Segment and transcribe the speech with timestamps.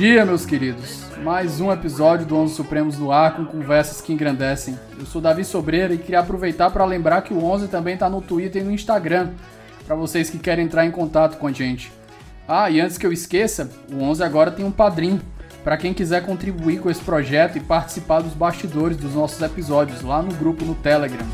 [0.00, 0.99] dia, meus queridos.
[1.30, 4.76] Mais um episódio do Onze Supremos no ar com conversas que engrandecem.
[4.98, 8.20] Eu sou Davi Sobreira e queria aproveitar para lembrar que o Onze também está no
[8.20, 9.30] Twitter e no Instagram,
[9.86, 11.92] para vocês que querem entrar em contato com a gente.
[12.48, 15.20] Ah, e antes que eu esqueça, o Onze agora tem um padrinho
[15.62, 20.20] para quem quiser contribuir com esse projeto e participar dos bastidores dos nossos episódios lá
[20.20, 21.28] no grupo no Telegram.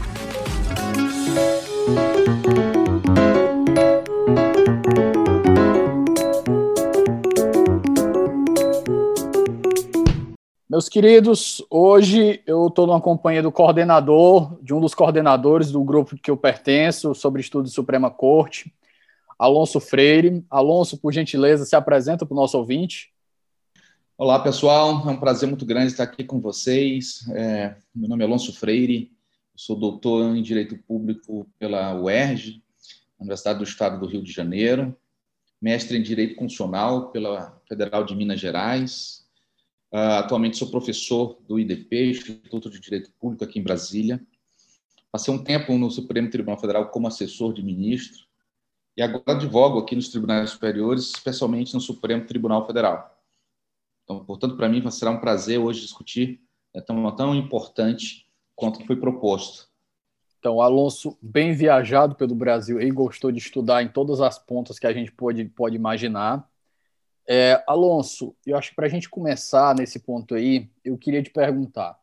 [10.77, 16.19] Meus queridos, hoje eu estou numa companhia do coordenador, de um dos coordenadores do grupo
[16.19, 18.71] que eu pertenço, sobre estudos de Suprema Corte,
[19.39, 20.45] Alonso Freire.
[20.51, 23.11] Alonso, por gentileza, se apresenta para o nosso ouvinte.
[24.19, 25.03] Olá, pessoal.
[25.09, 27.27] É um prazer muito grande estar aqui com vocês.
[27.31, 29.11] É, meu nome é Alonso Freire,
[29.55, 32.63] sou doutor em Direito Público pela UERJ,
[33.19, 34.95] Universidade do Estado do Rio de Janeiro,
[35.59, 39.26] mestre em Direito Constitucional pela Federal de Minas Gerais,
[39.93, 44.25] atualmente sou professor do IDP, Instituto de Direito Público, aqui em Brasília.
[45.11, 48.27] Passei um tempo no Supremo Tribunal Federal como assessor de ministro
[48.97, 53.17] e agora advogo aqui nos tribunais superiores, especialmente no Supremo Tribunal Federal.
[54.05, 56.41] Então, portanto, para mim será um prazer hoje discutir
[56.77, 59.67] é tão, tão importante quanto foi proposto.
[60.39, 64.87] Então, Alonso, bem viajado pelo Brasil e gostou de estudar em todas as pontas que
[64.87, 66.47] a gente pode, pode imaginar.
[67.29, 71.31] É, Alonso, eu acho que para a gente começar nesse ponto aí, eu queria te
[71.31, 71.99] perguntar: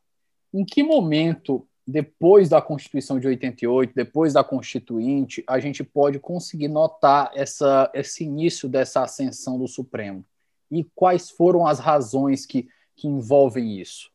[0.53, 6.67] em que momento, depois da Constituição de 88, depois da Constituinte, a gente pode conseguir
[6.67, 10.25] notar essa, esse início dessa ascensão do Supremo?
[10.69, 14.11] E quais foram as razões que, que envolvem isso?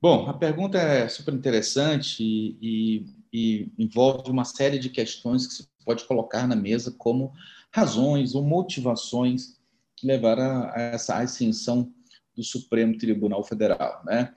[0.00, 5.54] Bom, a pergunta é super interessante e, e, e envolve uma série de questões que
[5.54, 7.32] se pode colocar na mesa como
[7.72, 9.57] razões ou motivações
[10.00, 11.92] que levaram a essa ascensão
[12.34, 14.02] do Supremo Tribunal Federal.
[14.04, 14.32] Né?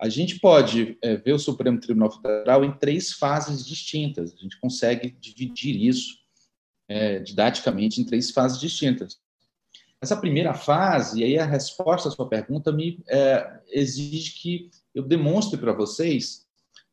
[0.00, 4.32] A gente pode é, ver o Supremo Tribunal Federal em três fases distintas.
[4.32, 6.18] A gente consegue dividir isso
[6.88, 9.18] é, didaticamente em três fases distintas.
[10.00, 15.02] Essa primeira fase, e aí a resposta à sua pergunta me é, exige que eu
[15.02, 16.44] demonstre para vocês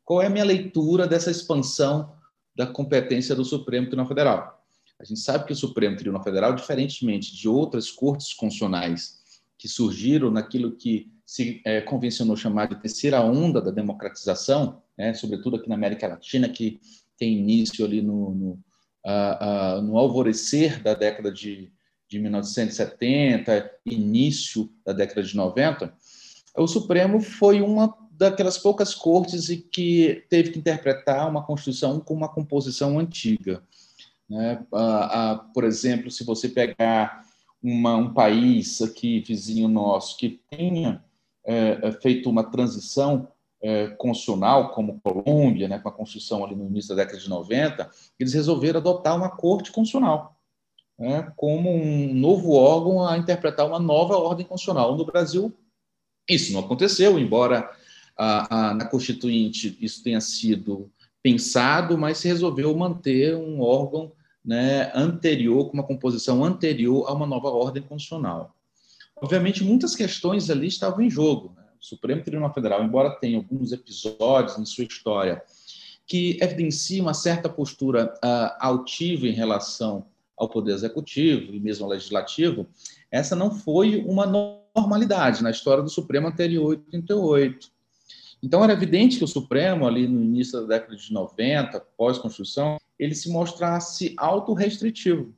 [0.04, 2.14] qual é a minha leitura dessa expansão
[2.56, 4.61] da competência do Supremo Tribunal Federal.
[5.02, 9.20] A gente sabe que o Supremo Tribunal Federal, diferentemente de outras cortes constitucionais
[9.58, 15.56] que surgiram naquilo que se é, convencionou chamar de terceira onda da democratização, né, sobretudo
[15.56, 16.80] aqui na América Latina, que
[17.18, 18.50] tem início ali no, no,
[19.04, 21.72] uh, uh, no alvorecer da década de,
[22.08, 25.92] de 1970, início da década de 90,
[26.56, 32.28] o Supremo foi uma daquelas poucas cortes que teve que interpretar uma Constituição com uma
[32.28, 33.62] composição antiga.
[34.32, 34.64] Né?
[34.72, 37.22] Ah, ah, por exemplo, se você pegar
[37.62, 41.04] uma, um país aqui, vizinho nosso, que tenha
[41.44, 43.28] é, é, feito uma transição
[43.62, 47.90] é, constitucional, como Colômbia, né, com a Constituição ali no início da década de 90,
[48.18, 50.34] eles resolveram adotar uma corte constitucional,
[50.98, 54.96] né, como um novo órgão a interpretar uma nova ordem constitucional.
[54.96, 55.54] No Brasil,
[56.26, 57.70] isso não aconteceu, embora
[58.16, 60.90] a, a, na Constituinte isso tenha sido
[61.22, 64.10] pensado, mas se resolveu manter um órgão
[64.44, 68.54] né, anterior, com uma composição anterior a uma nova ordem constitucional.
[69.16, 71.52] Obviamente, muitas questões ali estavam em jogo.
[71.56, 71.62] Né?
[71.80, 75.42] O Supremo Tribunal Federal, embora tenha alguns episódios em sua história
[76.06, 80.04] que evidenciam uma certa postura uh, altiva em relação
[80.36, 82.66] ao Poder Executivo e mesmo ao Legislativo,
[83.10, 87.70] essa não foi uma normalidade na história do Supremo anterior a 88.
[88.42, 93.14] Então, era evidente que o Supremo, ali no início da década de 90, pós-Constituição, ele
[93.16, 95.34] se mostrasse autorrestritivo.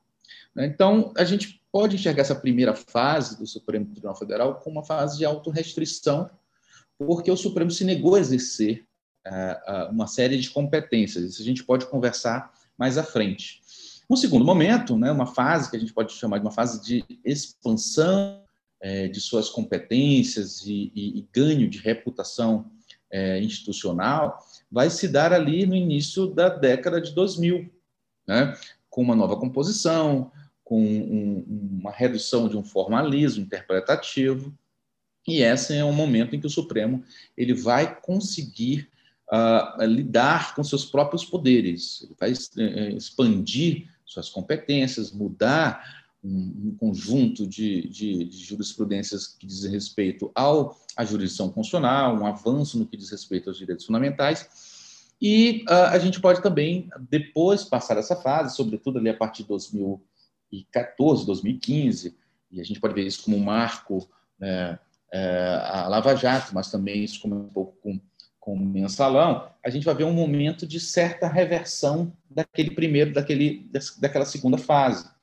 [0.55, 0.67] Né?
[0.67, 5.17] Então, a gente pode enxergar essa primeira fase do Supremo Tribunal Federal como uma fase
[5.17, 6.29] de autorrestrição,
[6.99, 8.85] porque o Supremo se negou a exercer
[9.27, 11.25] uh, uma série de competências.
[11.25, 13.63] Isso a gente pode conversar mais à frente.
[14.11, 17.03] Um segundo momento, né, uma fase que a gente pode chamar de uma fase de
[17.25, 18.43] expansão
[18.79, 22.71] é, de suas competências e, e, e ganho de reputação
[23.15, 27.71] é, institucional vai se dar ali no início da década de 2000,
[28.27, 28.59] né?
[28.91, 30.33] com uma nova composição,
[30.65, 34.53] com um, uma redução de um formalismo interpretativo,
[35.29, 37.05] e esse é um momento em que o Supremo
[37.37, 38.91] ele vai conseguir
[39.31, 47.47] uh, lidar com seus próprios poderes, ele vai uh, expandir suas competências, mudar um, conjunto
[47.47, 52.97] de, de, de, jurisprudências que dizem respeito ao, à jurisdição constitucional, um avanço no que
[52.97, 54.49] diz respeito aos direitos fundamentais.
[55.21, 59.49] E uh, a gente pode também, depois, passar essa fase, sobretudo ali a partir de
[59.51, 62.17] 2014, 2015,
[62.51, 64.09] e a gente pode ver isso como um marco
[64.41, 64.79] é,
[65.13, 68.01] é, a Lava Jato, mas também isso como um pouco com,
[68.41, 73.71] com o mensalão, a gente vai ver um momento de certa reversão daquele primeiro, daquele,
[73.99, 75.14] daquela segunda fase.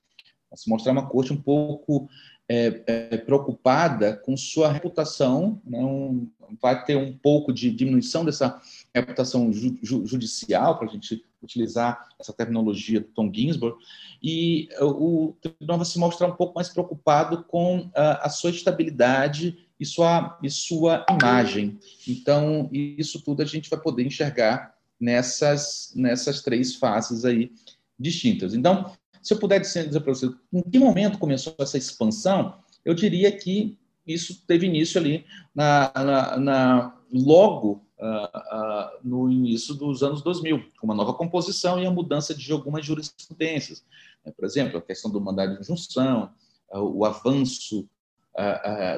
[0.56, 2.10] Se mostrar uma corte um pouco
[2.48, 6.30] é, é, preocupada com sua reputação, né, um,
[6.62, 8.62] vai ter um pouco de diminuição dessa
[8.94, 13.78] reputação ju, ju, judicial, para a gente utilizar essa terminologia do Tom Ginsburg,
[14.22, 19.58] e o tribunal vai se mostrar um pouco mais preocupado com a, a sua estabilidade
[19.80, 21.80] e sua, e sua imagem.
[22.08, 27.52] Então, isso tudo a gente vai poder enxergar nessas, nessas três fases aí
[27.98, 28.54] distintas.
[28.54, 33.32] Então, se eu puder dizer para você em que momento começou essa expansão, eu diria
[33.32, 40.24] que isso teve início ali na, na, na logo uh, uh, no início dos anos
[40.24, 43.86] 2000, com uma nova composição e a mudança de algumas jurisprudências.
[44.26, 44.32] Né?
[44.36, 46.32] Por exemplo, a questão do mandado de injunção,
[46.74, 47.88] uh, o avanço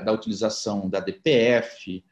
[0.06, 2.04] da utilização da DPF,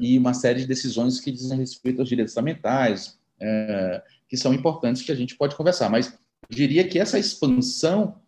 [0.00, 5.02] e uma série de decisões que dizem respeito aos direitos fundamentais, eh, que são importantes
[5.02, 5.90] que a gente pode conversar.
[5.90, 6.18] Mas
[6.48, 8.18] diria que essa expansão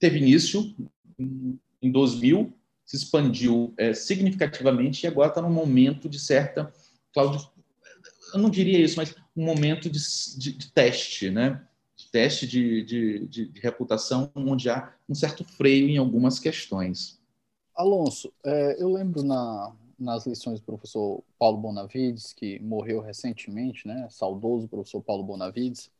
[0.00, 0.74] teve início
[1.16, 2.52] em 2000,
[2.84, 6.74] se expandiu é, significativamente e agora está num momento de certa,
[7.12, 7.48] Cláudio,
[8.32, 10.00] eu não diria isso, mas um momento de,
[10.36, 11.64] de, de teste, né?
[11.94, 17.20] De teste de, de, de, reputação, onde há um certo freio em algumas questões.
[17.76, 19.72] Alonso, é, eu lembro na,
[20.04, 24.06] nas lições do professor Paulo Bonavides, que morreu recentemente, né?
[24.10, 25.90] Saudoso professor Paulo Bonavides,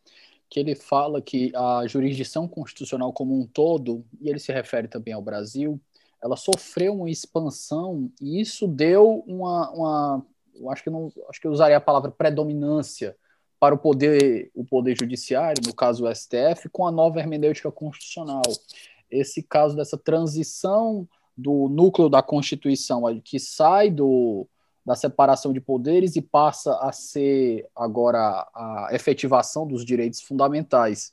[0.48, 5.14] que ele fala que a jurisdição constitucional como um todo, e ele se refere também
[5.14, 5.80] ao Brasil,
[6.22, 10.26] ela sofreu uma expansão e isso deu uma, uma
[10.70, 13.16] acho que não, acho que eu usaria a palavra predominância
[13.58, 18.42] para o poder, o poder judiciário, no caso o STF, com a nova hermenêutica constitucional.
[19.10, 24.46] Esse caso dessa transição do núcleo da Constituição, que sai do,
[24.84, 28.18] da separação de poderes e passa a ser agora
[28.54, 31.12] a efetivação dos direitos fundamentais.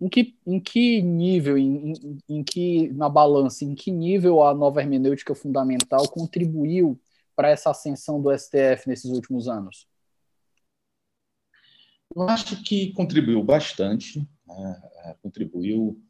[0.00, 4.52] Em que, em que nível, em, em, em que, na balança, em que nível a
[4.54, 7.00] nova hermenêutica fundamental contribuiu
[7.36, 9.86] para essa ascensão do STF nesses últimos anos?
[12.14, 14.82] Eu acho que contribuiu bastante, né?
[15.04, 16.00] É, contribuiu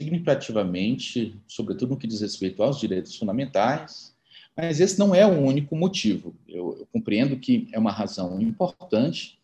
[0.00, 4.14] significativamente, sobretudo no que diz respeito aos direitos fundamentais,
[4.56, 6.34] mas esse não é o único motivo.
[6.48, 9.38] Eu, eu compreendo que é uma razão importante,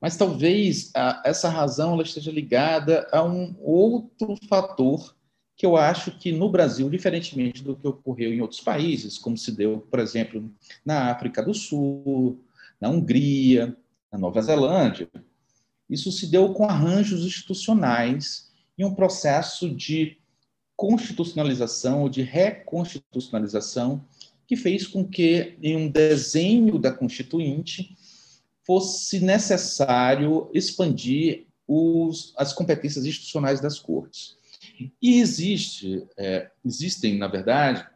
[0.00, 5.14] mas talvez a, essa razão esteja ligada a um outro fator
[5.56, 9.52] que eu acho que no Brasil, diferentemente do que ocorreu em outros países, como se
[9.52, 10.50] deu, por exemplo,
[10.84, 12.40] na África do Sul,
[12.80, 13.76] na Hungria,
[14.10, 15.08] na Nova Zelândia,
[15.88, 20.18] isso se deu com arranjos institucionais em um processo de
[20.76, 24.04] constitucionalização ou de reconstitucionalização
[24.46, 27.96] que fez com que, em um desenho da Constituinte,
[28.66, 34.36] fosse necessário expandir os, as competências institucionais das cortes.
[35.00, 37.86] E existe, é, existem, na verdade,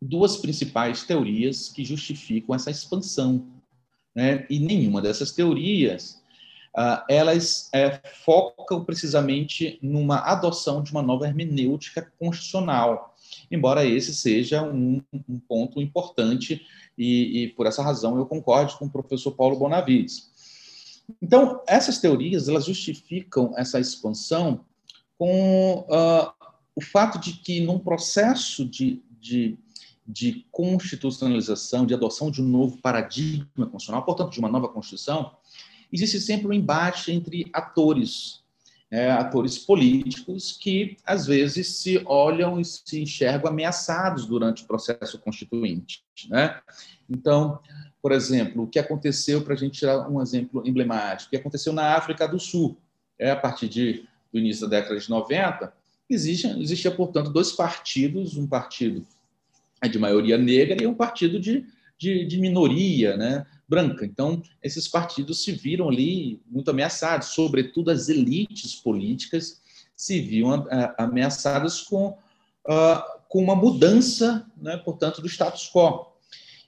[0.00, 3.46] duas principais teorias que justificam essa expansão.
[4.14, 4.46] Né?
[4.50, 6.19] E nenhuma dessas teorias
[6.76, 13.14] uh, elas é, focam precisamente numa adoção de uma nova hermenêutica constitucional,
[13.50, 16.62] embora esse seja um, um ponto importante
[16.96, 20.30] e, e, por essa razão eu concordo com o professor Paulo Bonavides.
[21.20, 24.64] Então, essas teorias elas justificam essa expansão
[25.18, 26.32] com uh,
[26.74, 29.58] o fato de que, num processo de, de,
[30.06, 35.32] de, constitucionalização, de adoção de um novo paradigma constitucional, portanto, de uma nova Constituição,
[35.92, 38.40] existe sempre um embate entre atores,
[38.90, 45.18] é, atores políticos que, às vezes, se olham e se enxergam ameaçados durante o processo
[45.18, 46.02] constituinte.
[46.28, 46.60] Né?
[47.08, 47.60] Então,
[48.02, 51.72] por exemplo, o que aconteceu, para a gente tirar um exemplo emblemático, o que aconteceu
[51.72, 52.76] na África do Sul,
[53.18, 55.72] é, a partir de, do início da década de 90,
[56.08, 59.06] existia, existia, portanto, dois partidos, um partido
[59.88, 61.66] de maioria negra e um partido de,
[61.98, 63.46] de, de minoria, né?
[63.70, 64.04] Branca.
[64.04, 69.62] Então, esses partidos se viram ali muito ameaçados, sobretudo as elites políticas
[69.94, 70.66] se viam
[70.98, 76.06] ameaçadas com, uh, com uma mudança, né, portanto, do status quo.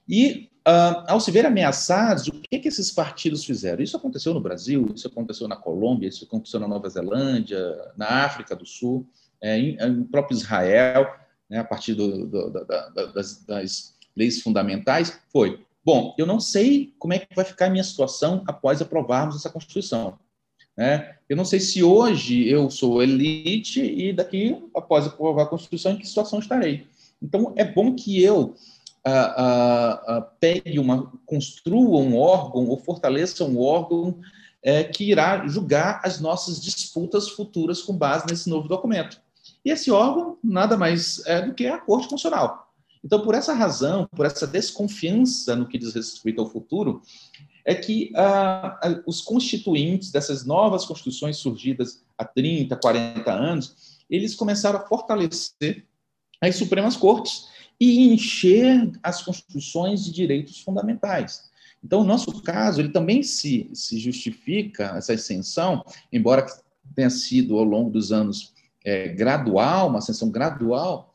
[0.07, 3.83] E uh, ao se ver ameaçados, o que, que esses partidos fizeram?
[3.83, 7.59] Isso aconteceu no Brasil, isso aconteceu na Colômbia, isso aconteceu na Nova Zelândia,
[7.97, 9.05] na África do Sul,
[9.41, 11.13] é, em, em próprio Israel,
[11.49, 16.39] né, a partir do, do, da, da, das, das leis fundamentais, foi: bom, eu não
[16.39, 20.17] sei como é que vai ficar a minha situação após aprovarmos essa Constituição.
[20.77, 21.15] Né?
[21.29, 25.97] Eu não sei se hoje eu sou elite e daqui, após aprovar a Constituição, em
[25.97, 26.87] que situação estarei.
[27.21, 28.55] Então, é bom que eu
[29.05, 34.19] uh, uh, uh, pegue uma, construa um órgão ou fortaleça um órgão
[34.63, 39.21] é, que irá julgar as nossas disputas futuras com base nesse novo documento.
[39.63, 42.62] E esse órgão nada mais é do que a Corte Constitucional.
[43.03, 47.01] Então, por essa razão, por essa desconfiança no que diz respeito ao futuro,
[47.65, 54.79] é que ah, os constituintes dessas novas constituições surgidas há 30, 40 anos, eles começaram
[54.79, 55.85] a fortalecer
[56.41, 57.47] as Supremas Cortes
[57.79, 61.49] e encher as constituições de direitos fundamentais.
[61.83, 66.45] Então, o nosso caso, ele também se, se justifica, essa ascensão, embora
[66.95, 68.53] tenha sido ao longo dos anos
[68.85, 71.12] é, gradual, uma ascensão gradual,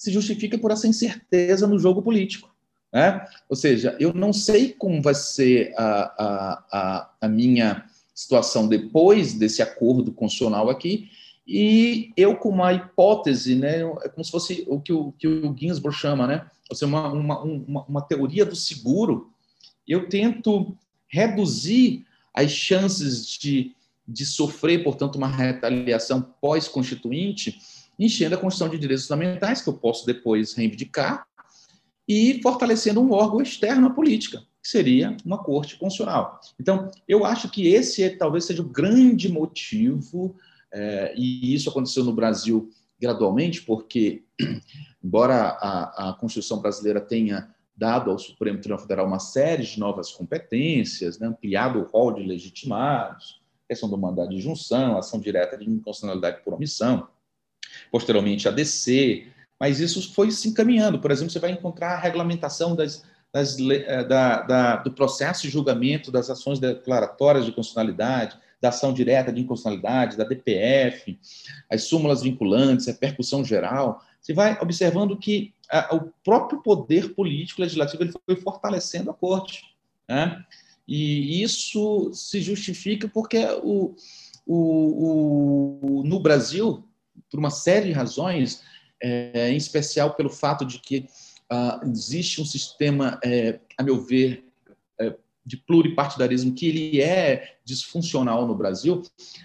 [0.00, 2.50] se justifica por essa incerteza no jogo político.
[2.90, 3.22] Né?
[3.50, 9.60] Ou seja, eu não sei como vai ser a, a, a, minha situação depois desse
[9.60, 11.10] acordo constitucional aqui,
[11.46, 15.54] e eu com uma hipótese, né, é como se fosse o que o, que o
[15.54, 19.30] Ginsburg chama, né, ou seja, uma, uma, uma, uma teoria do seguro,
[19.86, 20.74] eu tento
[21.08, 23.76] reduzir as chances de,
[24.08, 27.60] de sofrer, portanto, uma retaliação pós-constituinte,
[28.00, 31.26] enchendo a Constituição de Direitos Fundamentais, que eu posso depois reivindicar,
[32.08, 36.40] e fortalecendo um órgão externo à política, que seria uma corte constitucional.
[36.58, 40.34] Então, eu acho que esse é, talvez seja o grande motivo,
[40.72, 44.24] é, e isso aconteceu no Brasil gradualmente, porque,
[45.04, 50.10] embora a, a Constituição brasileira tenha dado ao Supremo Tribunal Federal uma série de novas
[50.10, 55.64] competências, né, ampliado o rol de legitimados, questão do mandato de junção, ação direta de
[55.64, 57.06] inconstitucionalidade por omissão,
[57.90, 59.26] posteriormente a DC,
[59.58, 60.98] mas isso foi se encaminhando.
[60.98, 65.50] Por exemplo, você vai encontrar a regulamentação das, das, eh, da, da, do processo de
[65.50, 71.18] julgamento das ações declaratórias de constitucionalidade, da ação direta de inconstitucionalidade, da DPF,
[71.70, 74.02] as súmulas vinculantes, a repercussão geral.
[74.20, 79.62] Você vai observando que a, o próprio poder político legislativo ele foi fortalecendo a corte.
[80.08, 80.44] Né?
[80.86, 83.94] E isso se justifica porque o,
[84.46, 86.84] o, o, no Brasil,
[87.30, 88.62] por uma série de razões,
[89.02, 91.06] é, em especial pelo fato de que
[91.50, 94.44] uh, existe um sistema, é, a meu ver,
[94.98, 99.02] é, de pluripartidarismo que ele é disfuncional no Brasil,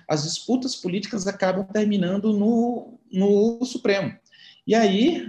[0.08, 4.13] as disputas políticas acabam terminando no, no Supremo.
[4.67, 5.25] E aí,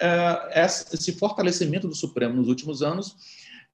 [0.00, 0.58] uh,
[0.92, 3.16] esse fortalecimento do Supremo nos últimos anos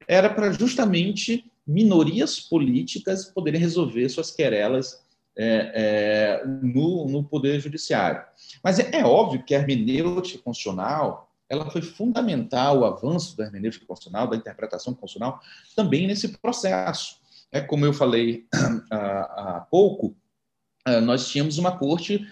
[0.06, 5.04] era para justamente minorias políticas poderem resolver suas querelas
[5.37, 8.23] é, é, no, no Poder Judiciário.
[8.62, 13.87] Mas é, é, óbvio que a hermenêutica constitucional ela foi fundamental, o avanço da hermenêutica
[13.87, 15.40] constitucional, da interpretação constitucional,
[15.76, 17.19] também nesse processo.
[17.52, 18.47] É como eu falei
[18.90, 20.16] há, pouco,
[21.05, 22.26] nós tínhamos uma corte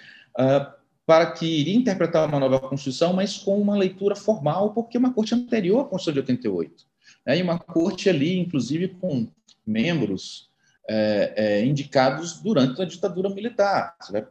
[1.06, 5.32] para que iria interpretar uma nova Constituição, mas com uma leitura formal, porque uma corte
[5.32, 6.84] anterior à Constituição de 88.
[7.24, 9.28] Né, e uma corte ali, inclusive, com
[9.66, 10.50] membros
[10.88, 13.96] é, é, indicados durante a ditadura militar.
[14.00, 14.26] Você vai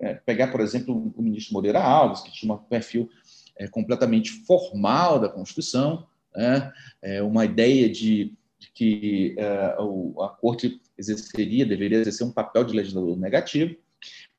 [0.00, 3.08] é, pegar, por exemplo, o ministro Moreira Alves, que tinha um perfil
[3.56, 6.72] é, completamente formal da Constituição, né?
[7.00, 9.76] É, uma ideia de, de que é,
[10.20, 13.76] a corte exerceria, deveria exercer um papel de legislador negativo,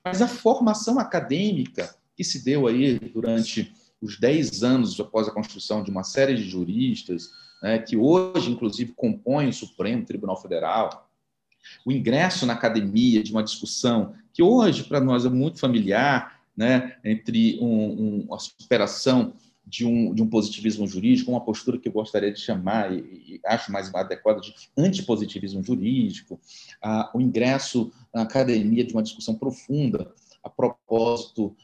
[0.04, 5.84] mas a formação acadêmica que se deu aí durante os 10 anos após a construção
[5.84, 7.32] de uma série de juristas,
[7.62, 11.05] né, que hoje, inclusive, compõem o Supremo Tribunal Federal,
[11.86, 16.96] o ingresso na academia de uma discussão que hoje para nós é muito familiar, né,
[17.04, 19.34] entre um, um, a superação
[19.66, 23.42] de um, de um positivismo jurídico, uma postura que eu gostaria de chamar, e, e
[23.46, 26.40] acho mais adequada, de antipositivismo jurídico,
[27.14, 31.56] o ingresso na academia de uma discussão profunda a propósito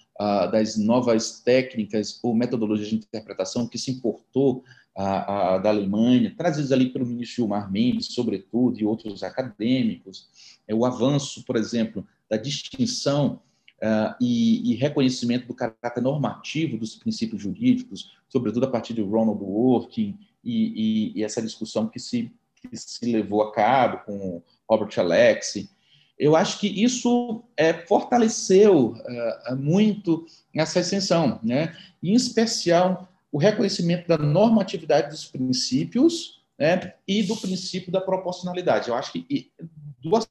[0.52, 4.64] das novas técnicas ou metodologias de interpretação que se importou
[4.96, 10.28] a, a, da Alemanha, trazidos ali pelo ministro Gilmar Mendes, sobretudo, e outros acadêmicos,
[10.68, 13.42] é o avanço, por exemplo, da distinção
[13.82, 19.42] uh, e, e, reconhecimento do caráter normativo dos princípios jurídicos, sobretudo a partir de Ronald
[19.42, 24.92] Working e, e, e essa discussão que se, que se levou a cabo com Robert
[24.98, 25.70] Alexi.
[26.18, 31.76] Eu acho que isso é, fortaleceu uh, muito essa extensão, né?
[32.04, 38.90] em especial o reconhecimento da normatividade dos princípios né, e do princípio da proporcionalidade.
[38.90, 39.52] Eu acho que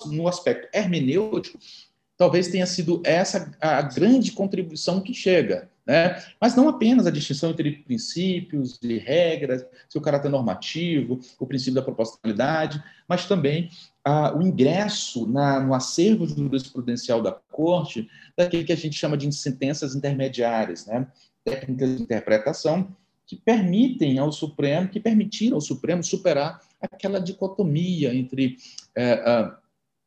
[0.06, 1.58] no aspecto hermenêutico,
[2.16, 5.70] talvez tenha sido essa a grande contribuição que chega.
[5.86, 6.22] Né?
[6.40, 11.82] Mas não apenas a distinção entre princípios e regras, seu caráter normativo, o princípio da
[11.82, 13.70] proporcionalidade, mas também
[14.04, 19.32] ah, o ingresso na, no acervo jurisprudencial da Corte daquilo que a gente chama de
[19.32, 21.08] sentenças intermediárias, né?
[21.44, 22.94] Técnicas de interpretação
[23.26, 28.56] que permitem ao Supremo, que permitiram ao Supremo superar aquela dicotomia entre,
[28.96, 29.52] é,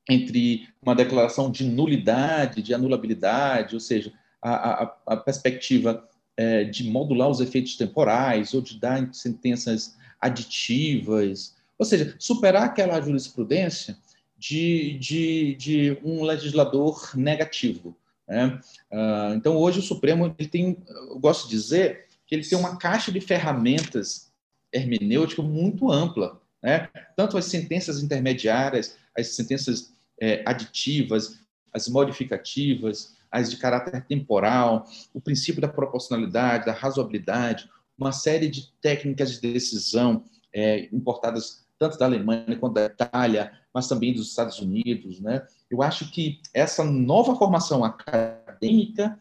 [0.10, 4.12] entre uma declaração de nulidade, de anulabilidade, ou seja,
[4.42, 11.56] a, a, a perspectiva é, de modular os efeitos temporais ou de dar sentenças aditivas,
[11.78, 13.98] ou seja, superar aquela jurisprudência
[14.38, 17.96] de, de, de um legislador negativo.
[18.34, 18.60] Né?
[18.92, 22.78] Uh, então, hoje o Supremo ele tem, eu gosto de dizer, que ele tem uma
[22.78, 24.32] caixa de ferramentas
[24.72, 26.42] hermenêuticas muito ampla.
[26.62, 26.90] Né?
[27.16, 31.40] Tanto as sentenças intermediárias, as sentenças é, aditivas,
[31.72, 38.72] as modificativas, as de caráter temporal, o princípio da proporcionalidade, da razoabilidade, uma série de
[38.82, 44.60] técnicas de decisão é, importadas tanto da Alemanha quanto da Itália, mas também dos Estados
[44.60, 45.20] Unidos.
[45.20, 45.46] Né?
[45.70, 49.18] Eu acho que essa nova formação acadêmica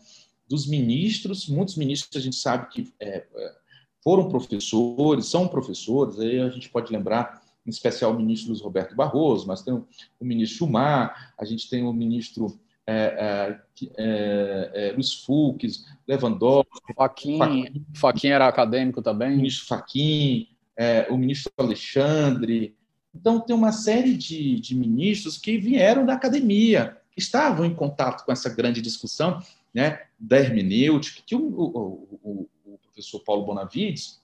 [0.49, 3.55] dos ministros, muitos ministros a gente sabe que é, é,
[4.03, 8.95] foram professores, são professores, aí a gente pode lembrar, em especial, o ministro Luiz Roberto
[8.95, 9.87] Barroso, mas tem o,
[10.21, 13.61] o ministro Chumar, a gente tem o ministro é, é,
[13.97, 16.95] é, é Luiz Fux, Lewandowski.
[16.97, 19.33] Faquin, Faquin era acadêmico também.
[19.33, 22.75] O ministro Faquin, é, o ministro Alexandre.
[23.15, 28.25] Então, tem uma série de, de ministros que vieram da academia, que estavam em contato
[28.25, 29.43] com essa grande discussão
[29.75, 34.21] né, da hermenêutica, que o, o, o, o, professor Paulo Bonavides,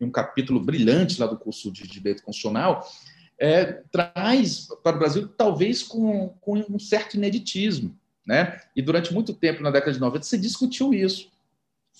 [0.00, 2.86] em um capítulo brilhante lá do curso de Direito Constitucional,
[3.38, 7.96] é, traz para o Brasil talvez com, com um certo ineditismo.
[8.26, 8.60] Né?
[8.76, 11.30] E durante muito tempo, na década de 90, se discutiu isso.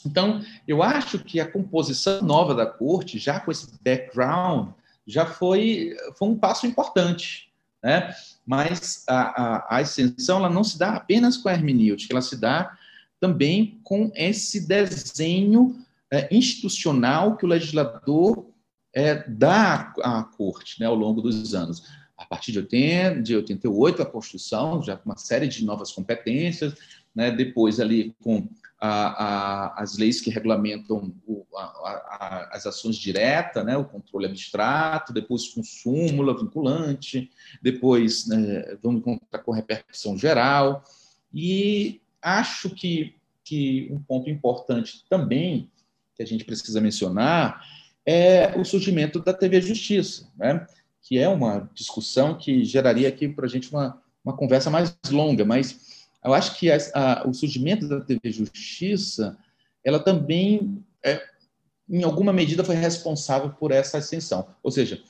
[0.05, 4.70] Então, eu acho que a composição nova da corte, já com esse background,
[5.07, 7.50] já foi, foi um passo importante.
[7.83, 8.14] Né?
[8.46, 12.37] Mas a, a, a ascensão ela não se dá apenas com a hermenêutica, ela se
[12.37, 12.76] dá
[13.18, 15.79] também com esse desenho
[16.11, 18.46] é, institucional que o legislador
[18.94, 21.85] é, dá à, à corte né, ao longo dos anos.
[22.16, 26.74] A partir de, 80, de 88, a Constituição, já com uma série de novas competências,
[27.14, 28.48] né, depois ali com
[28.80, 35.12] a, a, as leis que regulamentam o, a, as ações diretas, né, o controle abstrato,
[35.12, 40.82] depois com súmula vinculante, depois né, vamos encontrar com repercussão geral,
[41.32, 43.14] e acho que,
[43.44, 45.70] que um ponto importante também
[46.16, 47.64] que a gente precisa mencionar
[48.04, 50.66] é o surgimento da TV Justiça, né?
[51.02, 55.44] que é uma discussão que geraria aqui para a gente uma, uma conversa mais longa,
[55.44, 55.89] mas
[56.24, 59.38] eu acho que a, o surgimento da TV Justiça,
[59.85, 61.22] ela também, é,
[61.88, 65.02] em alguma medida, foi responsável por essa ascensão, ou seja,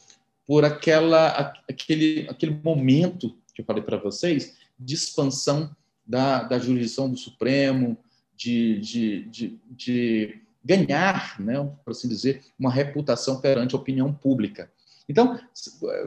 [0.46, 5.74] por aquela, aquele, aquele momento que eu falei para vocês de expansão
[6.06, 7.96] da, da jurisdição do Supremo,
[8.36, 14.70] de, de, de, de ganhar, né, por assim dizer, uma reputação perante a opinião pública.
[15.08, 15.40] Então,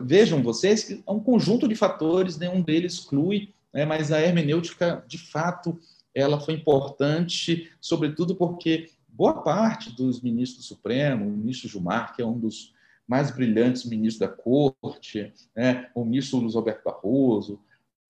[0.04, 5.04] vejam vocês que é um conjunto de fatores, nenhum deles exclui, né, mas a hermenêutica,
[5.08, 5.80] de fato,
[6.14, 12.22] ela foi importante, sobretudo porque boa parte dos ministros do Supremo, o ministro Gilmar, que
[12.22, 12.74] é um dos
[13.08, 17.60] mais brilhantes ministros da corte, né, o ministro Luiz Roberto Barroso,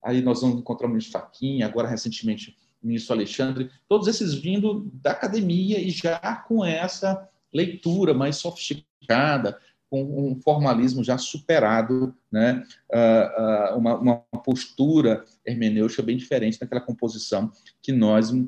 [0.04, 4.92] aí nós vamos encontrar o ministro Faquinha, agora recentemente o ministro Alexandre, todos esses vindo
[4.94, 9.60] da academia e já com essa leitura mais sofisticada,
[9.94, 12.66] com um formalismo já superado, né?
[12.92, 18.48] Uh, uh, uma, uma, postura hermenêutica bem diferente daquela composição que nós uh,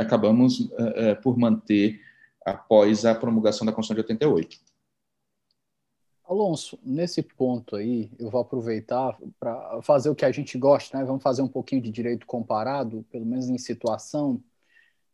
[0.00, 2.00] acabamos uh, por manter
[2.44, 4.56] após a promulgação da Constituição de 88.
[6.24, 11.04] Alonso, nesse ponto aí, eu vou aproveitar para fazer o que a gente gosta, né?
[11.04, 14.42] Vamos fazer um pouquinho de direito comparado, pelo menos em situação.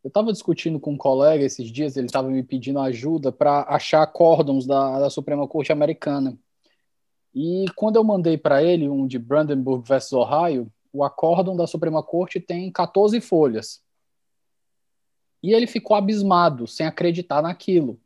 [0.03, 4.03] Eu estava discutindo com um colega esses dias, ele estava me pedindo ajuda para achar
[4.03, 6.39] acórdons da, da Suprema Corte Americana.
[7.35, 12.03] E quando eu mandei para ele um de Brandenburg versus Ohio, o acórdão da Suprema
[12.03, 13.83] Corte tem 14 folhas.
[15.43, 18.01] E ele ficou abismado, sem acreditar naquilo.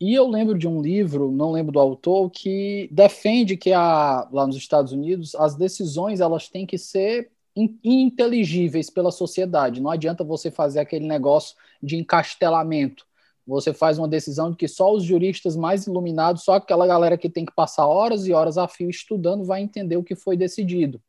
[0.00, 4.46] E eu lembro de um livro, não lembro do autor, que defende que a, lá
[4.46, 9.80] nos Estados Unidos as decisões elas têm que ser ininteligíveis pela sociedade.
[9.80, 13.06] Não adianta você fazer aquele negócio de encastelamento.
[13.46, 17.28] você faz uma decisão de que só os juristas mais iluminados, só aquela galera que
[17.28, 21.00] tem que passar horas e horas a fio estudando, vai entender o que foi decidido.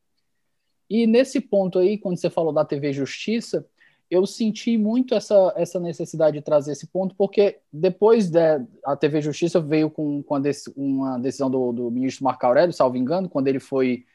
[0.89, 3.65] E nesse ponto aí, quando você falou da TV Justiça,
[4.10, 8.60] eu senti muito essa, essa necessidade de trazer esse ponto, porque depois da
[8.99, 10.41] TV Justiça veio com, com
[10.75, 14.05] uma decisão do, do ministro Marco Aurélio, salvo engano, quando ele foi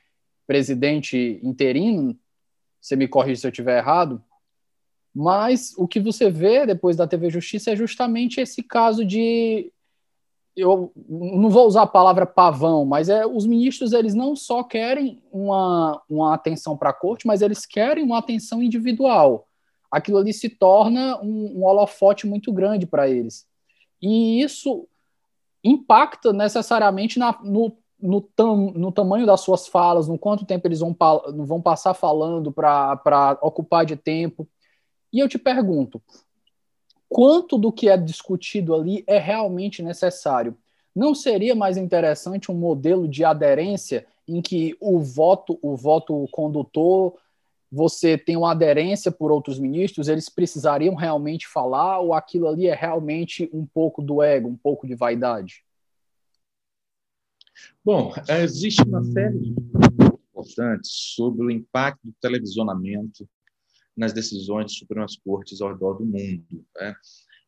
[0.51, 2.19] presidente interino,
[2.81, 4.21] você me corrige se eu estiver errado,
[5.15, 9.73] mas o que você vê depois da TV Justiça é justamente esse caso de
[10.57, 15.23] eu não vou usar a palavra pavão, mas é os ministros eles não só querem
[15.31, 19.47] uma, uma atenção para a corte, mas eles querem uma atenção individual.
[19.89, 23.47] Aquilo ali se torna um, um holofote muito grande para eles.
[24.03, 24.89] E isso
[25.63, 30.81] impacta necessariamente na, no, no, tam, no tamanho das suas falas, no quanto tempo eles
[30.81, 30.97] vão,
[31.47, 34.49] vão passar falando para ocupar de tempo.
[35.13, 36.01] E eu te pergunto,
[37.09, 40.57] quanto do que é discutido ali é realmente necessário?
[40.95, 47.17] Não seria mais interessante um modelo de aderência em que o voto, o voto condutor,
[47.71, 52.75] você tem uma aderência por outros ministros, eles precisariam realmente falar ou aquilo ali é
[52.75, 55.65] realmente um pouco do ego, um pouco de vaidade?
[57.85, 59.55] Bom, existe uma série de
[60.41, 63.29] importantes sobre o impacto do televisionamento
[63.97, 66.65] nas decisões de Supremas Cortes ao redor do mundo.
[66.77, 66.95] Né?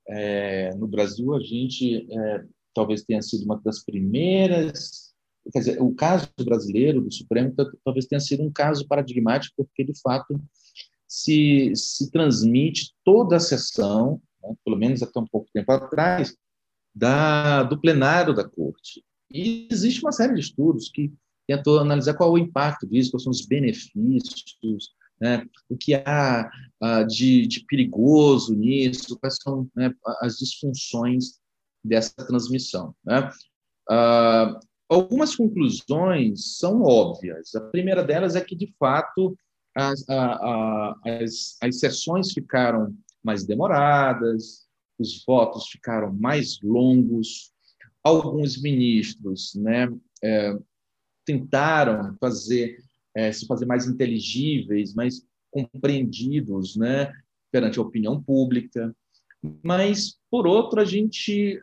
[0.08, 2.44] É, no Brasil, a gente é,
[2.74, 5.12] talvez tenha sido uma das primeiras.
[5.52, 9.98] Quer dizer, o caso brasileiro do Supremo talvez tenha sido um caso paradigmático, porque, de
[10.00, 10.40] fato,
[11.08, 16.36] se, se transmite toda a sessão, né, pelo menos até um pouco tempo atrás,
[16.94, 19.02] da, do plenário da Corte.
[19.32, 21.12] E existe uma série de estudos que
[21.46, 25.44] tentou analisar qual é o impacto disso, quais são os benefícios, né?
[25.68, 26.50] o que há
[26.82, 31.40] uh, de, de, perigoso nisso, quais são né, as disfunções
[31.84, 32.94] dessa transmissão.
[33.04, 33.28] Né?
[33.90, 37.54] Uh, algumas conclusões são óbvias.
[37.54, 39.36] A primeira delas é que, de fato,
[39.74, 44.66] as, a, as, as sessões ficaram mais demoradas,
[44.98, 47.51] os votos ficaram mais longos,
[48.02, 49.88] alguns ministros né,
[50.22, 50.56] é,
[51.24, 52.78] tentaram fazer
[53.14, 57.12] é, se fazer mais inteligíveis, mais compreendidos né,
[57.50, 58.94] perante a opinião pública.
[59.62, 61.60] Mas, por outro, a gente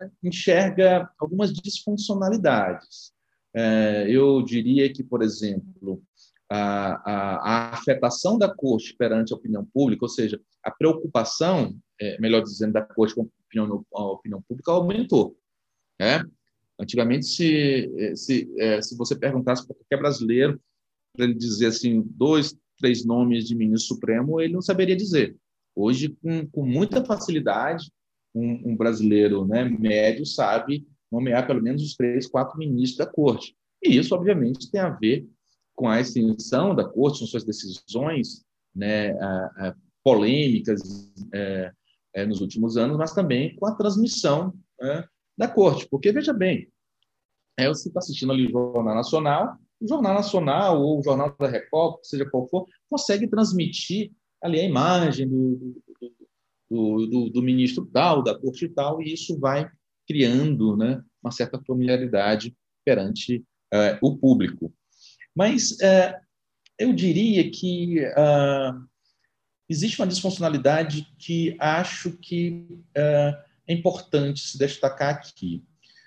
[0.00, 3.12] é, enxerga algumas disfuncionalidades.
[3.54, 6.02] É, eu diria que, por exemplo,
[6.48, 12.20] a, a, a, afetação da corte perante a opinião pública, ou seja, a preocupação, é,
[12.20, 15.36] melhor dizendo, da corte com a opinião, a opinião pública aumentou.
[16.02, 16.24] Né?
[16.80, 20.60] Antigamente, se, se, é, se você perguntasse para qualquer brasileiro
[21.14, 25.36] para ele dizer assim dois, três nomes de ministro supremo, ele não saberia dizer.
[25.76, 27.88] Hoje, com, com muita facilidade,
[28.34, 33.54] um, um, brasileiro né, médio sabe nomear pelo menos os três, quatro ministros da corte.
[33.80, 35.28] E isso, obviamente, tem a ver
[35.74, 40.80] com a extensão da corte, com suas decisões né, a, a, polêmicas
[41.32, 41.72] é,
[42.14, 45.04] é, nos últimos anos, mas também com a transmissão é,
[45.36, 45.86] da corte.
[45.90, 46.68] Porque, veja bem,
[47.58, 51.48] é, você está assistindo ali o Jornal Nacional, o Jornal Nacional ou o Jornal da
[51.48, 55.82] Record, seja qual for, consegue transmitir ali a imagem do,
[56.70, 59.70] do, do, do ministro tal, da corte tal, e isso vai
[60.06, 64.72] criando né, uma certa familiaridade perante uh, o público.
[65.34, 66.20] Mas uh,
[66.78, 68.88] eu diria que uh,
[69.68, 72.66] existe uma disfuncionalidade que acho que
[73.66, 75.62] é importante se destacar aqui.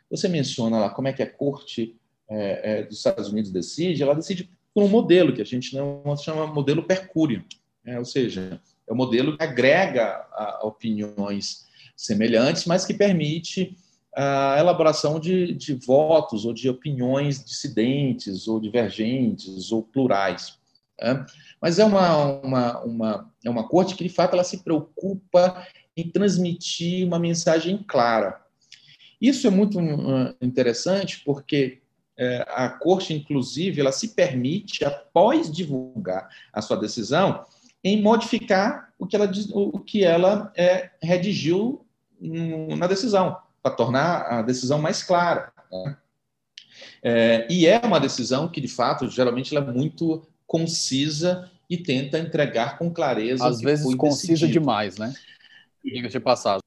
[0.10, 1.96] Você menciona lá como é que a corte
[2.30, 6.18] é, é, dos Estados Unidos decide, ela decide por um modelo que a gente não
[6.18, 7.44] chama modelo Percúrio,
[7.86, 10.26] é, ou seja, é um modelo que agrega
[10.62, 11.66] opiniões
[11.96, 13.78] semelhantes, mas que permite
[14.16, 20.58] a elaboração de, de, votos ou de opiniões dissidentes ou divergentes ou plurais.
[21.00, 21.26] Né?
[21.62, 26.10] Mas é uma, uma, uma, é uma corte que, de fato, ela se preocupa em
[26.10, 28.42] transmitir uma mensagem clara.
[29.20, 31.82] Isso é muito uh, interessante porque
[32.18, 37.46] é, a corte, inclusive, ela se permite, após divulgar a sua decisão,
[37.84, 41.86] em modificar o que ela, o que ela é, redigiu
[42.20, 45.52] na decisão, para tornar a decisão mais clara.
[45.72, 45.98] Né?
[47.04, 52.18] É, e é uma decisão que, de fato, geralmente ela é muito concisa e tenta
[52.18, 53.46] entregar com clareza.
[53.46, 54.60] Às vezes concisa decidido.
[54.60, 55.14] demais, né?
[55.86, 56.62] Diga-se de passagem.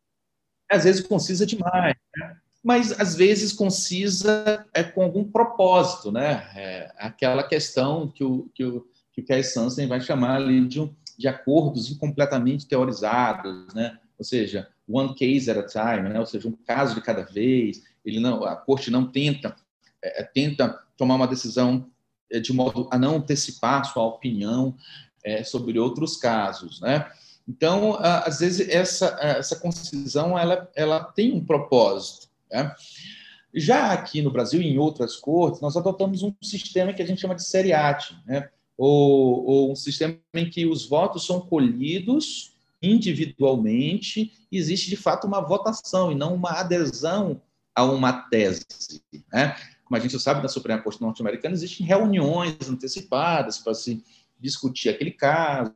[0.70, 1.94] Às vezes concisa demais.
[2.16, 2.36] Né?
[2.62, 6.50] mas às vezes concisa é com algum propósito, né?
[6.54, 10.88] É aquela questão que o que o que o Cass Sansen vai chamar ali de,
[11.16, 13.98] de acordos incompletamente teorizados, né?
[14.18, 16.20] Ou seja, one case at a time, né?
[16.20, 17.82] ou seja, um caso de cada vez.
[18.04, 19.56] Ele não, a corte não tenta
[20.02, 21.90] é, tenta tomar uma decisão
[22.30, 24.76] de modo a não antecipar sua opinião
[25.24, 27.10] é, sobre outros casos, né?
[27.48, 32.74] Então, às vezes essa essa concisão ela ela tem um propósito, né?
[33.54, 37.20] Já aqui no Brasil e em outras cortes, nós adotamos um sistema que a gente
[37.20, 38.50] chama de seriate, né?
[38.78, 45.40] ou, ou um sistema em que os votos são colhidos individualmente, existe de fato uma
[45.40, 47.42] votação e não uma adesão
[47.74, 48.64] a uma tese.
[49.32, 49.56] Né?
[49.84, 54.04] Como a gente sabe, na Suprema Corte Norte-Americana existem reuniões antecipadas para se
[54.38, 55.74] discutir aquele caso,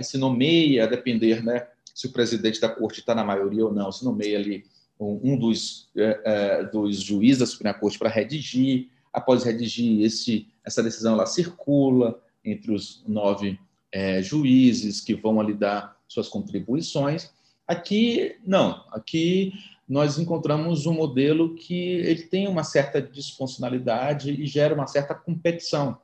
[0.00, 3.90] se nomeia, a depender né, se o presidente da corte está na maioria ou não,
[3.90, 4.64] se nomeia ali
[4.98, 10.82] um, dos, é, é, dos juízes da Suprema Corte para redigir, após redigir, esse, essa
[10.82, 13.58] decisão ela circula entre os nove
[13.92, 17.30] é, juízes que vão ali dar suas contribuições.
[17.66, 18.84] Aqui, não.
[18.92, 19.52] Aqui
[19.88, 25.98] nós encontramos um modelo que ele tem uma certa disfuncionalidade e gera uma certa competição,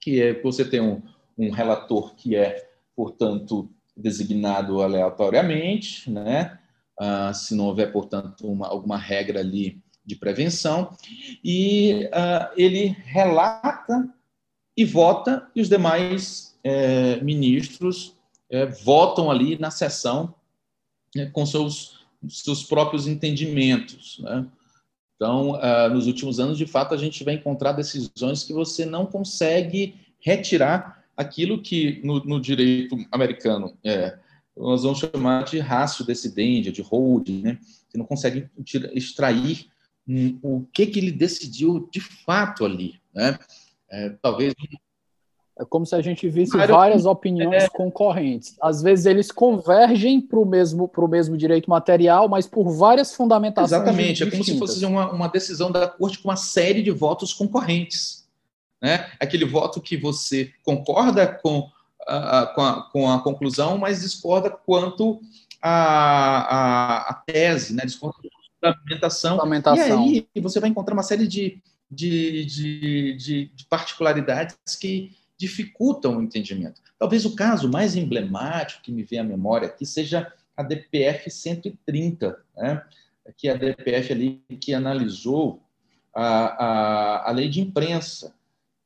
[0.00, 1.02] que é você tem um,
[1.36, 2.67] um relator que é,
[2.98, 6.58] portanto, designado aleatoriamente, né?
[6.98, 10.90] Ah, se não houver, portanto, uma, alguma regra ali de prevenção,
[11.44, 14.12] e uh, ele relata
[14.76, 18.16] e vota, e os demais é, ministros
[18.50, 20.34] é, votam ali na sessão
[21.14, 24.18] né, com seus, seus próprios entendimentos.
[24.20, 24.46] Né?
[25.14, 29.06] Então, uh, nos últimos anos, de fato, a gente vai encontrar decisões que você não
[29.06, 34.16] consegue retirar aquilo que no, no direito americano é,
[34.56, 37.58] nós vamos chamar de rácio decidente, de holding, né?
[37.88, 38.48] Você não consegue
[38.92, 39.66] extrair
[40.42, 42.94] o que, que ele decidiu de fato ali.
[43.12, 43.36] Né?
[43.90, 44.54] É, talvez.
[45.58, 47.68] É como se a gente visse várias opiniões é...
[47.68, 48.56] concorrentes.
[48.62, 53.72] Às vezes eles convergem para o mesmo, mesmo direito material, mas por várias fundamentações.
[53.72, 54.34] Exatamente, distintas.
[54.34, 58.17] é como se fosse uma, uma decisão da corte com uma série de votos concorrentes.
[58.80, 59.10] Né?
[59.18, 61.70] Aquele voto que você concorda com
[62.06, 65.20] a, com, a, com a conclusão, mas discorda quanto
[65.60, 67.84] a tese, né?
[67.84, 68.16] discorda
[68.60, 69.36] fundamentação.
[69.36, 70.06] fundamentação.
[70.06, 76.18] E aí você vai encontrar uma série de, de, de, de, de particularidades que dificultam
[76.18, 76.80] o entendimento.
[76.98, 82.36] Talvez o caso mais emblemático que me vem à memória aqui seja a DPF 130,
[82.56, 82.82] né?
[83.36, 85.62] que é a DPF ali que analisou
[86.12, 88.34] a, a, a lei de imprensa,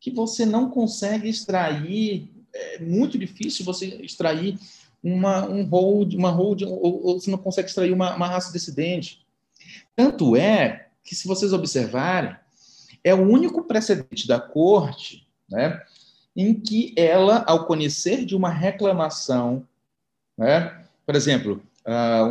[0.03, 4.59] que você não consegue extrair, é muito difícil você extrair
[5.01, 9.25] uma, um hold, uma hold, ou, ou você não consegue extrair uma, uma raça dissidente.
[9.95, 12.35] Tanto é que, se vocês observarem,
[13.05, 15.81] é o único precedente da corte né,
[16.35, 19.65] em que ela, ao conhecer de uma reclamação,
[20.37, 21.62] né, por exemplo,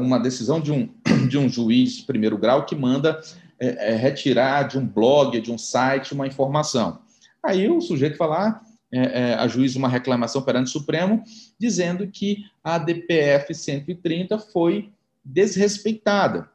[0.02, 0.90] uma decisão de um,
[1.30, 3.22] de um juiz de primeiro grau que manda
[3.58, 7.00] é, é, retirar de um blog, de um site, uma informação.
[7.44, 11.24] Aí o sujeito falar, é, é, a juiz uma reclamação perante o Supremo,
[11.60, 14.92] dizendo que a DPF 130 foi
[15.24, 16.50] desrespeitada.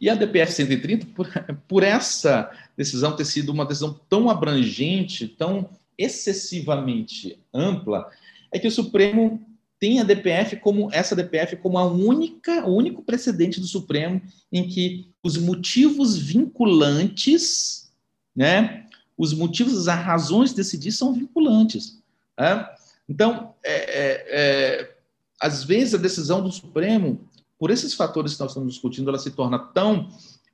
[0.00, 1.28] E a DPF 130, por,
[1.66, 8.08] por essa decisão ter sido uma decisão tão abrangente, tão excessivamente ampla,
[8.52, 9.44] é que o Supremo
[9.80, 14.20] tem a DPF como essa DPF como a única, o único precedente do Supremo
[14.52, 17.90] em que os motivos vinculantes,
[18.34, 18.86] né,
[19.18, 22.00] os motivos, as razões de decidir são vinculantes.
[22.38, 22.66] Né?
[23.08, 24.96] Então, é, é, é,
[25.40, 27.20] às vezes a decisão do Supremo
[27.58, 30.08] por esses fatores que nós estamos discutindo, ela se torna tão,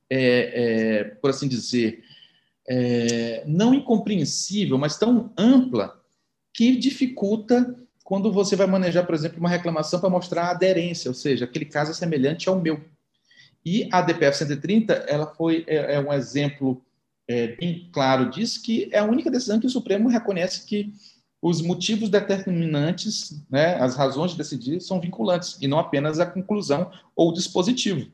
[0.08, 2.02] é, é, por assim dizer,
[3.46, 6.00] não incompreensível, mas tão ampla,
[6.50, 11.14] que dificulta quando você vai manejar, por exemplo, uma reclamação para mostrar a aderência, ou
[11.14, 12.82] seja, aquele caso é semelhante ao meu.
[13.64, 16.82] E a DPF 130, ela foi é, é um exemplo
[17.28, 20.92] é, bem claro disso, que é a única decisão que o Supremo reconhece que
[21.40, 26.90] os motivos determinantes, né, as razões de decidir, são vinculantes, e não apenas a conclusão
[27.14, 28.10] ou dispositivo.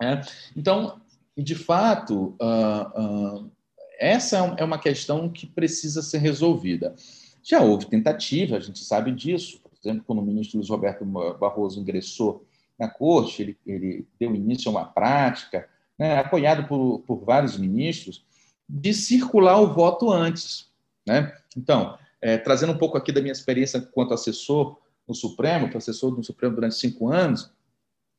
[0.00, 0.22] Né?
[0.56, 1.00] Então,
[1.36, 3.50] de fato, uh, uh,
[3.98, 6.94] essa é uma questão que precisa ser resolvida.
[7.42, 11.78] Já houve tentativa, a gente sabe disso, por exemplo, quando o ministro Luiz Roberto Barroso
[11.78, 12.44] ingressou
[12.78, 18.24] na corte, ele, ele deu início a uma prática, né, apoiado por, por vários ministros,
[18.68, 20.66] de circular o voto antes.
[21.06, 21.32] Né?
[21.56, 26.10] Então, é, trazendo um pouco aqui da minha experiência quanto assessor no Supremo, que assessor
[26.16, 27.50] no Supremo durante cinco anos.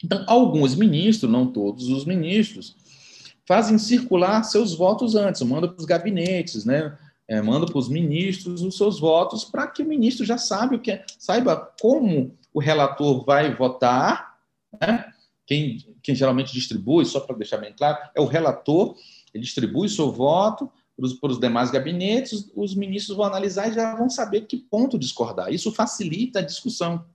[0.03, 2.75] Então, alguns ministros, não todos os ministros,
[3.45, 6.97] fazem circular seus votos antes, manda para os gabinetes, né?
[7.29, 10.79] É, manda para os ministros os seus votos para que o ministro já saiba o
[10.79, 14.37] que é, saiba como o relator vai votar,
[14.79, 15.11] né?
[15.47, 18.95] Quem, quem geralmente distribui, só para deixar bem claro, é o relator,
[19.33, 20.69] ele distribui seu voto
[21.21, 25.53] para os demais gabinetes, os ministros vão analisar e já vão saber que ponto discordar.
[25.53, 27.05] Isso facilita a discussão.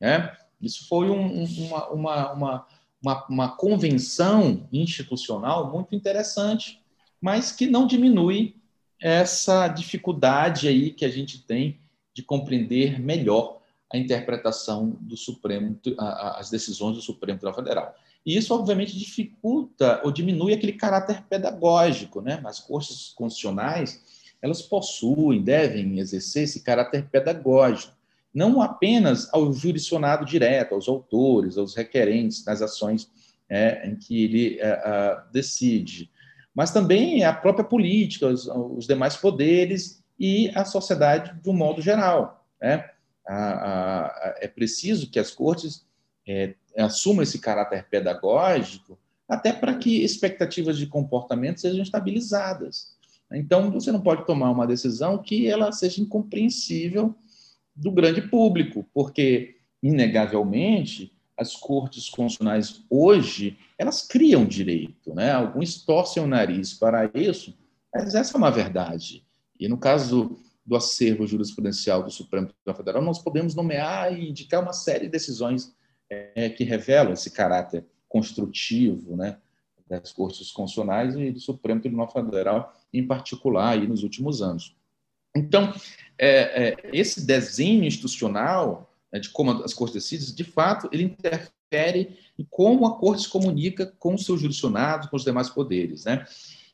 [0.00, 0.34] Né?
[0.60, 2.66] Isso foi um, uma, uma, uma,
[3.02, 6.78] uma, uma convenção institucional muito interessante,
[7.20, 8.54] mas que não diminui
[9.00, 11.80] essa dificuldade aí que a gente tem
[12.14, 13.61] de compreender melhor
[13.92, 17.94] a interpretação do Supremo, as decisões do Supremo Tribunal Federal.
[18.24, 22.20] E isso, obviamente, dificulta ou diminui aquele caráter pedagógico.
[22.20, 22.40] Né?
[22.44, 24.00] As cortes constitucionais,
[24.40, 27.92] elas possuem, devem exercer esse caráter pedagógico,
[28.32, 33.10] não apenas ao jurisdicionado direto, aos autores, aos requerentes das ações
[33.48, 36.10] é, em que ele é, a, decide,
[36.54, 41.82] mas também a própria política, os, os, demais poderes e a sociedade de um modo
[41.82, 42.46] geral.
[42.60, 42.88] Né?
[43.26, 45.86] A, a, é preciso que as cortes
[46.26, 52.96] é, assumam esse caráter pedagógico, até para que expectativas de comportamento sejam estabilizadas.
[53.32, 57.14] Então, você não pode tomar uma decisão que ela seja incompreensível
[57.74, 65.32] do grande público, porque, inegavelmente, as cortes constitucionais hoje, elas criam direito, né?
[65.32, 67.56] Alguns torcem o nariz para isso,
[67.94, 69.24] mas essa é uma verdade.
[69.58, 74.62] E no caso do acervo jurisprudencial do Supremo Tribunal Federal, nós podemos nomear e indicar
[74.62, 75.74] uma série de decisões
[76.08, 79.38] é, que revelam esse caráter construtivo, né?
[79.88, 84.74] das cortes constitucionais e do Supremo Tribunal Federal, em particular, aí nos últimos anos.
[85.36, 85.72] Então,
[86.18, 92.18] é, é, esse desenho institucional né, de como as cortes decidem, de fato, ele interfere
[92.38, 96.04] em como a corte se comunica com os seus jurisdicionados, com os demais poderes.
[96.04, 96.24] Né?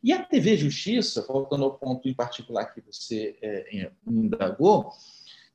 [0.03, 4.93] E a TV Justiça, voltando ao ponto em particular que você é, indagou,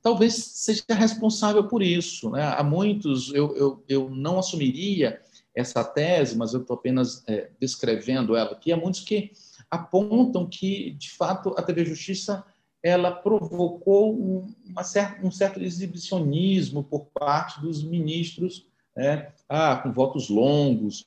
[0.01, 2.29] talvez seja responsável por isso.
[2.29, 2.43] Né?
[2.43, 5.21] Há muitos, eu, eu, eu não assumiria
[5.55, 9.31] essa tese, mas eu estou apenas é, descrevendo ela aqui, há muitos que
[9.69, 12.43] apontam que, de fato, a TV Justiça
[12.81, 14.53] ela provocou um,
[14.83, 19.31] certa, um certo exibicionismo por parte dos ministros, né?
[19.47, 21.05] ah, com votos longos,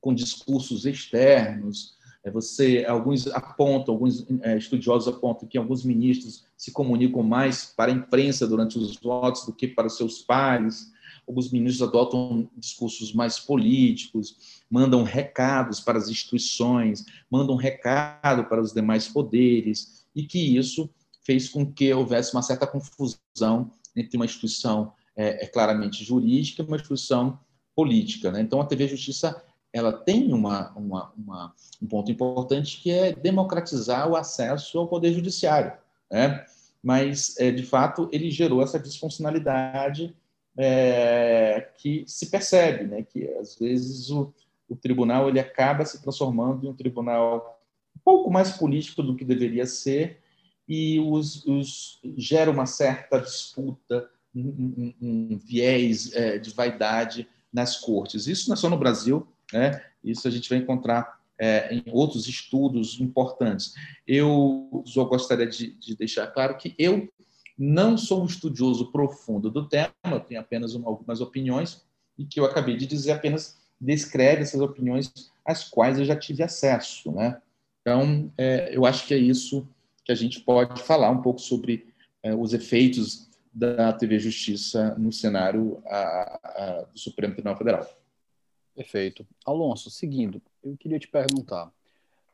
[0.00, 1.95] com discursos externos,
[2.30, 7.94] você, alguns apontam, alguns é, estudiosos apontam que alguns ministros se comunicam mais para a
[7.94, 10.92] imprensa durante os votos do que para seus pares.
[11.26, 18.72] Alguns ministros adotam discursos mais políticos, mandam recados para as instituições, mandam recado para os
[18.72, 20.88] demais poderes, e que isso
[21.22, 26.66] fez com que houvesse uma certa confusão entre uma instituição é, é claramente jurídica e
[26.66, 27.38] uma instituição
[27.74, 28.30] política.
[28.30, 28.40] Né?
[28.40, 29.42] Então, a TV Justiça
[29.76, 35.12] ela tem uma, uma, uma, um ponto importante que é democratizar o acesso ao poder
[35.12, 35.72] judiciário,
[36.10, 36.46] né?
[36.82, 40.16] Mas é, de fato ele gerou essa disfuncionalidade
[40.56, 43.02] é, que se percebe, né?
[43.02, 44.32] Que às vezes o,
[44.66, 47.60] o tribunal ele acaba se transformando em um tribunal
[47.94, 50.22] um pouco mais político do que deveria ser
[50.66, 57.76] e os, os gera uma certa disputa, um, um, um viés é, de vaidade nas
[57.76, 58.26] cortes.
[58.26, 59.82] Isso não é só no Brasil, né?
[60.02, 63.74] Isso a gente vai encontrar é, em outros estudos importantes.
[64.06, 67.08] Eu só gostaria de, de, deixar claro que eu
[67.58, 71.84] não sou um estudioso profundo do tema, eu tenho apenas uma, algumas opiniões
[72.18, 75.12] e que eu acabei de dizer apenas descreve essas opiniões
[75.44, 77.40] às quais eu já tive acesso, né?
[77.80, 79.68] Então, é, eu acho que é isso
[80.04, 81.86] que a gente pode falar um pouco sobre
[82.22, 87.88] é, os efeitos da TV Justiça no cenário a, a, do Supremo Tribunal Federal.
[88.76, 89.26] Perfeito.
[89.44, 91.72] Alonso, seguindo, eu queria te perguntar,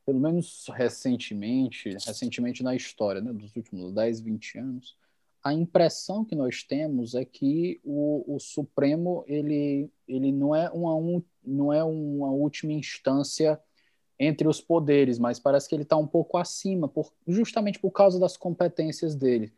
[0.04, 4.96] pelo menos recentemente, recentemente na história né, dos últimos 10, 20 anos,
[5.42, 11.22] a impressão que nós temos é que o, o Supremo ele, ele não, é uma,
[11.44, 13.60] não é uma última instância
[14.18, 18.18] entre os poderes, mas parece que ele está um pouco acima, por, justamente por causa
[18.18, 19.52] das competências dele.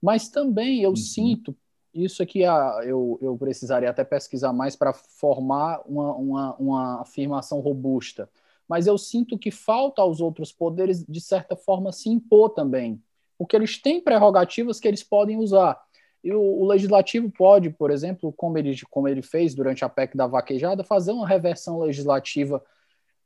[0.00, 0.96] Mas também eu uhum.
[0.96, 1.56] sinto,
[1.94, 7.60] isso aqui ah, eu, eu precisaria até pesquisar mais para formar uma, uma, uma afirmação
[7.60, 8.28] robusta.
[8.68, 13.02] Mas eu sinto que falta aos outros poderes, de certa forma, se impor também,
[13.38, 15.80] porque eles têm prerrogativas que eles podem usar.
[16.22, 20.16] E o, o, legislativo pode, por exemplo, como ele, como ele fez durante a PEC
[20.16, 22.62] da vaquejada, fazer uma reversão legislativa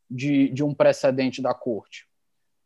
[0.08, 2.06] de, de um precedente da corte.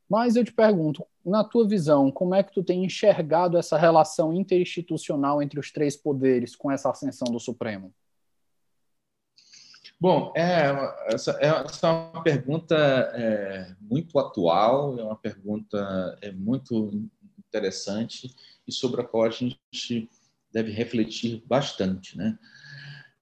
[0.09, 4.33] Mas eu te pergunto, na tua visão, como é que tu tem enxergado essa relação
[4.33, 7.93] interinstitucional entre os três poderes com essa ascensão do Supremo?
[9.99, 10.71] Bom, é,
[11.07, 12.77] essa, essa é uma pergunta
[13.15, 17.09] é, muito atual, é uma pergunta é, muito
[17.39, 18.33] interessante
[18.69, 20.09] e sobre a qual a gente
[20.53, 22.17] deve refletir bastante.
[22.17, 22.39] Né?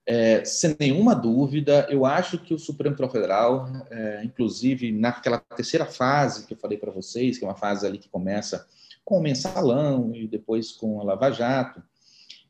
[0.06, 5.86] É, sem nenhuma dúvida, eu acho que o Supremo Tribunal Federal, é, inclusive naquela terceira
[5.86, 8.66] fase que eu falei para vocês, que é uma fase ali que começa
[9.04, 11.82] com o mensalão e depois com a Lava Jato,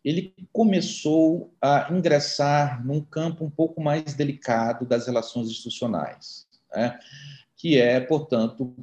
[0.04, 6.98] ele começou a ingressar num campo um pouco mais delicado das relações institucionais, né?
[7.56, 8.74] que é, portanto,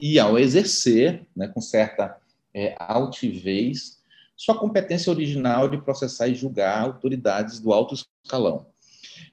[0.00, 2.16] e ao exercer, né, com certa
[2.52, 3.99] é, altivez,
[4.40, 8.64] sua competência original de processar e julgar autoridades do alto escalão.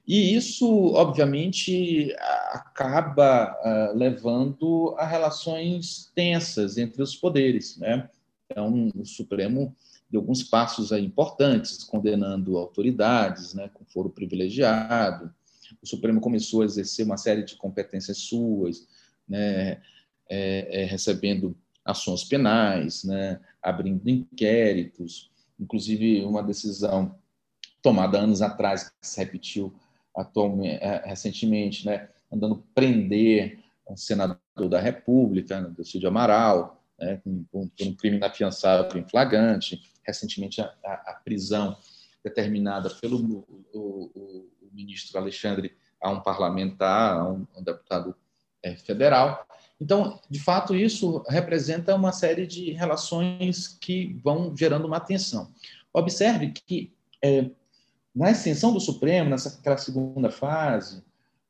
[0.06, 2.14] E isso, obviamente,
[2.50, 7.78] acaba uh, levando a relações tensas entre os poderes.
[7.78, 8.06] Né?
[8.44, 9.74] Então, o Supremo
[10.10, 15.32] deu alguns passos importantes, condenando autoridades né, com foro privilegiado.
[15.82, 18.86] O Supremo começou a exercer uma série de competências suas,
[19.26, 19.80] né,
[20.28, 21.56] é, é, recebendo
[21.88, 27.14] ações penais, né, abrindo inquéritos, inclusive uma decisão
[27.82, 29.74] tomada anos atrás, que se repetiu
[30.64, 33.58] é, recentemente, né, andando prender
[33.88, 40.60] um senador da República, né, Cídio Amaral, né, por, um crime inafiançável em flagrante, recentemente
[40.60, 41.76] a, a, a prisão
[42.22, 48.14] determinada pelo o, o, o, ministro Alexandre a um parlamentar, a um, um deputado
[48.62, 49.46] é, federal.
[49.80, 55.48] Então, de fato, isso representa uma série de relações que vão gerando uma tensão.
[55.92, 57.50] Observe que é,
[58.14, 61.02] na extensão do Supremo, nessa segunda fase,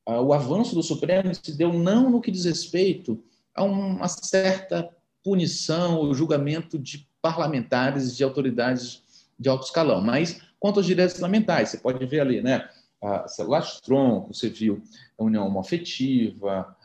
[0.06, 3.22] o avanço do Supremo se deu não no que diz respeito
[3.54, 4.88] a uma certa
[5.22, 9.02] punição ou julgamento de parlamentares de autoridades
[9.38, 12.68] de alto escalão, mas quanto aos direitos fundamentais, você pode ver ali, né?
[13.02, 14.82] A celular tronco, você viu
[15.18, 16.76] a união homoafetiva,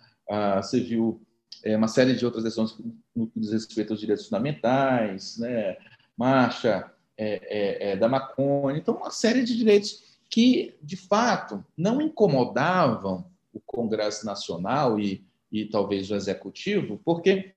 [0.62, 1.22] você viu
[1.64, 2.78] é, uma série de outras decisões
[3.16, 5.78] no que diz respeito aos direitos fundamentais, né?
[6.18, 12.02] marcha é, é, é, da maconha, então uma série de direitos que, de fato, não
[12.02, 17.54] incomodavam o Congresso Nacional e, e talvez o Executivo, porque,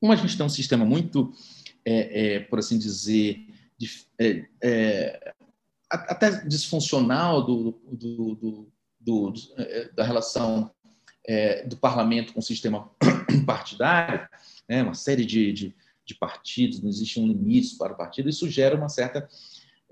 [0.00, 1.32] como a gente tem um sistema muito,
[1.84, 3.44] é, é, por assim dizer,
[3.76, 3.90] de,
[5.90, 8.68] até disfuncional do, do,
[9.00, 9.32] do
[9.94, 10.70] da relação
[11.66, 12.90] do parlamento com o sistema
[13.44, 14.28] partidário,
[14.68, 15.74] né, uma série de, de,
[16.04, 19.28] de, partidos, não existe um limite para o partido, isso gera uma certa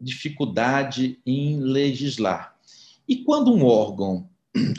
[0.00, 2.56] dificuldade em legislar.
[3.08, 4.28] E quando um órgão,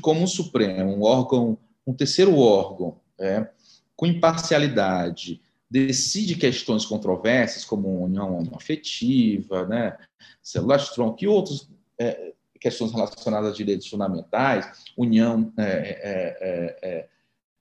[0.02, 3.50] como o Supremo, um órgão, um terceiro órgão, é,
[3.96, 9.98] com imparcialidade, decide questões controversas, como união afetiva, né,
[10.42, 11.68] células tronco e outras
[12.00, 17.08] é, questões relacionadas a direitos fundamentais, união é, é, é, é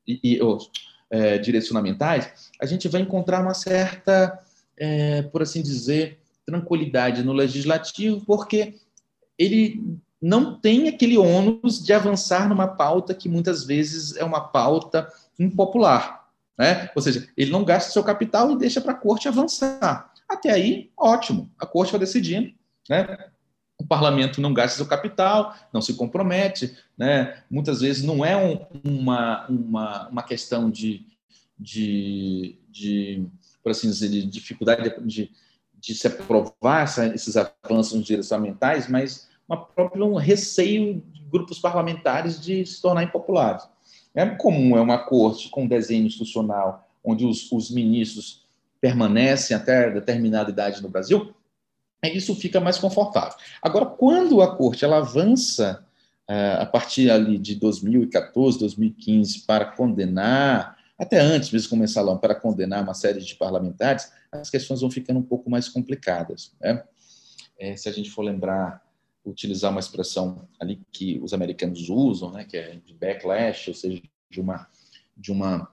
[0.06, 0.42] e, e
[1.14, 4.36] é, direitos fundamentais, a gente vai encontrar uma certa,
[4.76, 8.74] é, por assim dizer, tranquilidade no legislativo, porque
[9.38, 9.80] ele
[10.20, 15.08] não tem aquele ônus de avançar numa pauta que muitas vezes é uma pauta
[15.38, 16.26] impopular.
[16.58, 16.90] Né?
[16.96, 20.12] Ou seja, ele não gasta seu capital e deixa para a corte avançar.
[20.28, 22.52] Até aí, ótimo, a corte vai decidindo.
[22.90, 23.06] Né?
[23.84, 27.42] O parlamento não gasta seu capital, não se compromete, né?
[27.50, 31.06] muitas vezes não é um, uma, uma, uma questão de,
[31.58, 33.26] de, de,
[33.62, 35.30] por assim dizer, de dificuldade de,
[35.78, 42.40] de se aprovar essa, esses avanços fundamentais, mas uma própria um receio de grupos parlamentares
[42.40, 43.68] de se tornar impopulares.
[44.14, 48.46] É comum, é uma corte com desenho institucional onde os, os ministros
[48.80, 51.34] permanecem até determinada idade no Brasil,
[52.12, 53.36] isso fica mais confortável.
[53.62, 55.84] Agora, quando a corte ela avança
[56.28, 62.34] uh, a partir ali de 2014, 2015 para condenar, até antes mesmo começar lá, para
[62.34, 66.52] condenar uma série de parlamentares, as questões vão ficando um pouco mais complicadas.
[66.60, 66.82] Né?
[67.58, 68.82] É, se a gente for lembrar,
[69.24, 74.02] utilizar uma expressão ali que os americanos usam, né, que é de backlash, ou seja,
[74.28, 74.68] de uma,
[75.16, 75.70] de uma,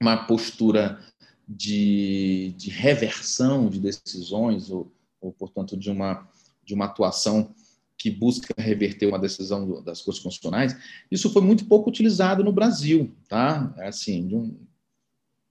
[0.00, 1.00] uma postura
[1.48, 6.28] de, de reversão de decisões, ou ou portanto de uma
[6.64, 7.54] de uma atuação
[7.96, 10.76] que busca reverter uma decisão das cortes constitucionais,
[11.10, 13.72] isso foi muito pouco utilizado no Brasil, tá?
[13.78, 14.66] É assim, de um,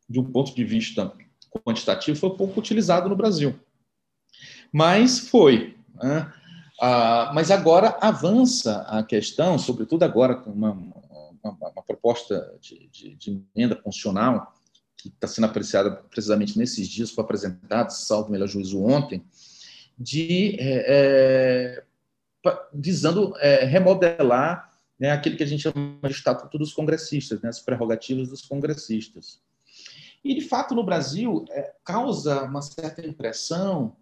[0.07, 1.11] de um ponto de vista
[1.66, 3.57] quantitativo, foi pouco utilizado no Brasil.
[4.72, 5.76] Mas foi.
[5.95, 6.32] Né?
[6.80, 13.16] Ah, mas agora avança a questão, sobretudo agora com uma, uma, uma proposta de, de,
[13.16, 14.53] de, emenda constitucional,
[14.97, 19.24] que está sendo apreciada precisamente nesses dias, foi apresentada, salvo melhor juízo ontem,
[19.97, 21.83] de é,
[22.45, 27.49] é, visando é, remodelar né, aquilo que a gente chama de estatuto dos congressistas, né,
[27.49, 29.41] as prerrogativas dos congressistas.
[30.23, 33.95] E, de fato, no Brasil, é, causa uma certa impressão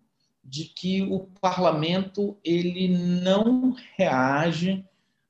[0.43, 4.85] de que o parlamento ele não reage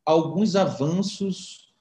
[0.06, 1.74] a alguns avanços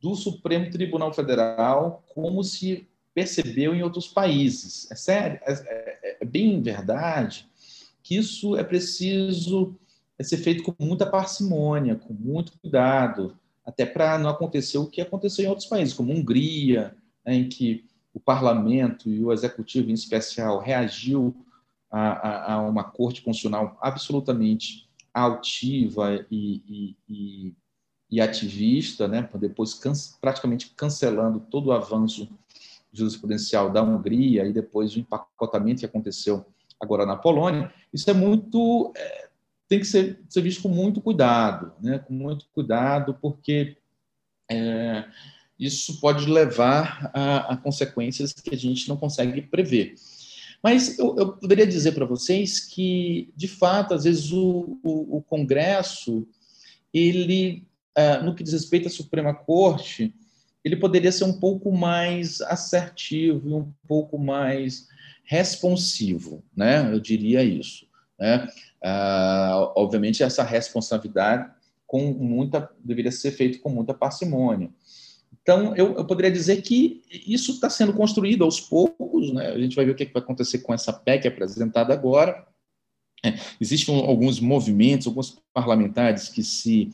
[0.00, 4.90] do Supremo Tribunal Federal como se percebeu em outros países.
[4.90, 7.49] É sério, é, é, é bem verdade
[8.10, 9.76] que isso é preciso
[10.20, 15.44] ser feito com muita parcimônia, com muito cuidado, até para não acontecer o que aconteceu
[15.44, 20.58] em outros países, como Hungria, né, em que o parlamento e o executivo, em especial,
[20.58, 21.32] reagiu
[21.88, 27.54] a, a, a uma corte constitucional absolutamente altiva e, e, e,
[28.10, 32.28] e ativista, né, depois can, praticamente cancelando todo o avanço
[32.92, 36.44] jurisprudencial da Hungria e depois o empacotamento que aconteceu
[36.80, 37.72] agora na Polônia.
[37.92, 39.28] Isso é muito é,
[39.68, 43.76] tem que ser, ser, visto com muito cuidado, né, com muito cuidado, porque
[44.50, 45.04] é,
[45.56, 49.94] isso pode levar a, a consequências que a gente não consegue prever.
[50.62, 55.22] Mas eu, eu poderia dizer para vocês que, de fato, às vezes o, o, o
[55.22, 56.26] Congresso,
[56.92, 57.64] ele,
[57.96, 60.12] uh, no que diz respeito à Suprema Corte,
[60.64, 64.88] ele poderia ser um pouco mais assertivo e um pouco mais
[65.30, 66.92] responsivo, né?
[66.92, 67.86] Eu diria isso.
[68.18, 68.48] Né?
[68.82, 71.48] Uh, obviamente, essa responsabilidade
[71.86, 74.70] com muita deveria ser feito com muita parcimônia.
[75.40, 79.50] Então, eu, eu poderia dizer que isso está sendo construído aos poucos, né?
[79.50, 82.44] a gente vai ver o que, é que vai acontecer com essa PEC apresentada agora.
[83.24, 86.90] É, existem alguns movimentos, alguns parlamentares que se,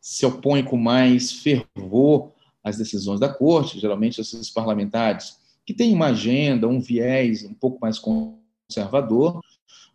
[0.00, 2.30] se opõem com mais fervor
[2.62, 7.78] às decisões da Corte, geralmente esses parlamentares que têm uma agenda, um viés um pouco
[7.80, 9.40] mais conservador,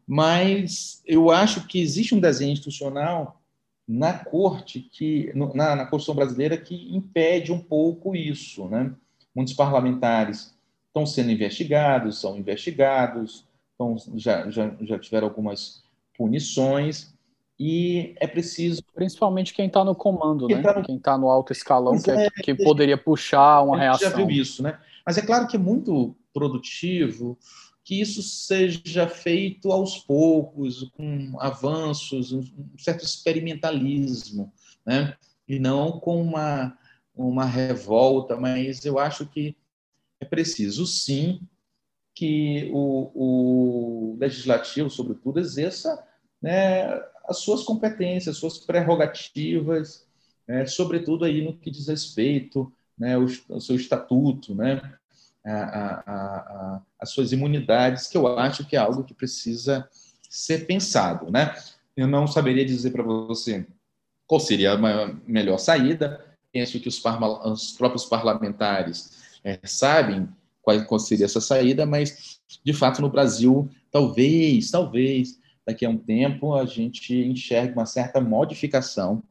[0.05, 3.41] mas eu acho que existe um desenho institucional
[3.88, 8.93] na corte que na, na Constituição brasileira que impede um pouco isso, né?
[9.36, 10.53] Muitos parlamentares
[10.88, 13.45] estão sendo investigados, são investigados,
[13.76, 15.84] então já, já, já tiveram algumas
[16.18, 17.13] punições
[17.59, 20.61] e é preciso principalmente quem está no comando, quem né?
[20.61, 20.86] Tá no...
[20.86, 24.09] Quem está no alto escalão que, é, é que poderia puxar uma reação.
[24.09, 24.80] Já viu isso, né?
[25.08, 27.39] Mas é claro que é muito produtivo
[27.82, 32.43] que isso seja feito aos poucos, com avanços, um
[32.78, 34.51] certo experimentalismo,
[34.86, 35.16] né?
[35.47, 36.78] e não com uma,
[37.16, 39.55] uma revolta, mas eu acho que
[40.20, 41.39] é preciso, sim,
[42.14, 46.05] que o, o legislativo, sobretudo, exerça
[46.41, 46.88] né,
[47.26, 50.05] as suas competências, as suas prerrogativas,
[50.45, 54.81] né, sobretudo aí no que diz respeito né, ao, ao seu estatuto, né,
[55.45, 59.87] a, a, a, as suas imunidades, que eu acho que é algo que precisa
[60.29, 61.31] ser pensado.
[61.31, 61.55] Né?
[61.95, 63.65] Eu não saberia dizer para você
[64.25, 66.23] qual seria a melhor saída.
[66.51, 67.01] Penso que os,
[67.45, 70.27] os próprios parlamentares é, sabem
[70.61, 75.97] qual, qual seria essa saída, mas, de fato, no Brasil, talvez, talvez, daqui a um
[75.97, 79.23] tempo, a gente enxergue uma certa modificação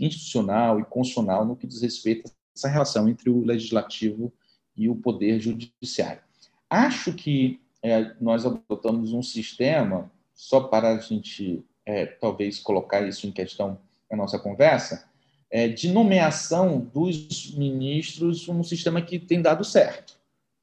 [0.00, 4.32] institucional e constitucional no que diz respeito essa relação entre o legislativo
[4.76, 6.20] e o poder judiciário.
[6.68, 13.26] Acho que é, nós adotamos um sistema, só para a gente é, talvez colocar isso
[13.26, 13.78] em questão
[14.10, 15.08] na nossa conversa,
[15.50, 20.16] é, de nomeação dos ministros, um sistema que tem dado certo.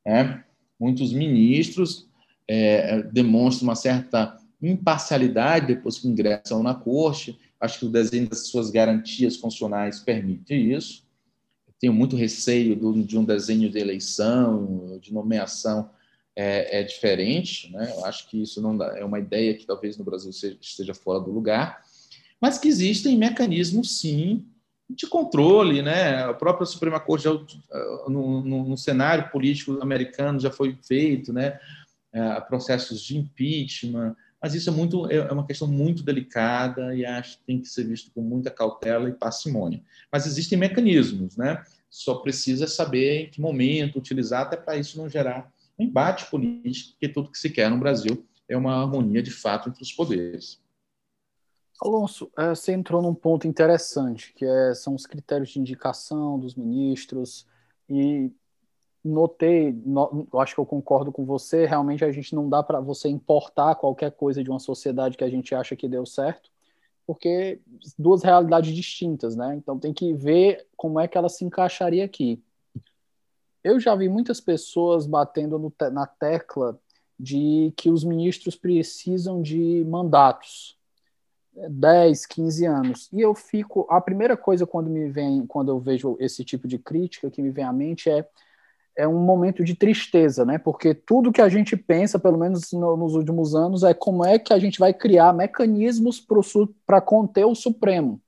[0.05, 0.43] Né?
[0.79, 2.07] Muitos ministros
[2.47, 7.37] é, demonstram uma certa imparcialidade depois que ingressam na corte.
[7.59, 11.06] Acho que o desenho das suas garantias funcionais permite isso
[11.79, 15.89] tenho muito receio do, de um desenho de eleição, de nomeação
[16.35, 17.91] é, é, diferente, né?
[17.95, 20.93] Eu acho que isso não dá, é uma ideia que talvez no Brasil seja, esteja
[20.93, 21.83] fora do lugar,
[22.39, 24.45] mas que existem mecanismos, sim,
[24.89, 26.23] de controle, né?
[26.23, 27.31] A própria Suprema Corte, já,
[28.07, 31.59] no, no, no cenário político americano, já foi feito, né?
[32.13, 37.05] É, processos de impeachment, mas isso é muito é, é uma questão muito delicada e
[37.05, 39.81] acho que tem que ser visto com muita cautela e parcimônia.
[40.11, 41.63] Mas existem mecanismos, né?
[41.89, 46.91] Só precisa saber em que momento utilizar até para isso não gerar um embate político,
[46.91, 50.61] porque tudo que se quer no Brasil é uma harmonia de fato entre os poderes.
[51.79, 56.55] Alonso, é, você entrou num ponto interessante, que é, são os critérios de indicação dos
[56.55, 57.45] ministros,
[57.87, 58.31] e
[59.07, 63.07] notei, no, acho que eu concordo com você, realmente a gente não dá para você
[63.09, 66.49] importar qualquer coisa de uma sociedade que a gente acha que deu certo,
[67.05, 67.59] porque
[67.97, 69.55] duas realidades distintas, né?
[69.55, 72.43] Então tem que ver como é que ela se encaixaria aqui.
[73.63, 76.79] Eu já vi muitas pessoas batendo no, na tecla
[77.19, 80.77] de que os ministros precisam de mandatos,
[81.69, 83.09] 10, 15 anos.
[83.11, 86.77] E eu fico, a primeira coisa quando me vem, quando eu vejo esse tipo de
[86.77, 88.27] crítica que me vem à mente é
[88.97, 90.57] é um momento de tristeza, né?
[90.57, 94.39] Porque tudo que a gente pensa, pelo menos no, nos últimos anos, é como é
[94.39, 96.25] que a gente vai criar mecanismos
[96.85, 98.19] para conter o Supremo.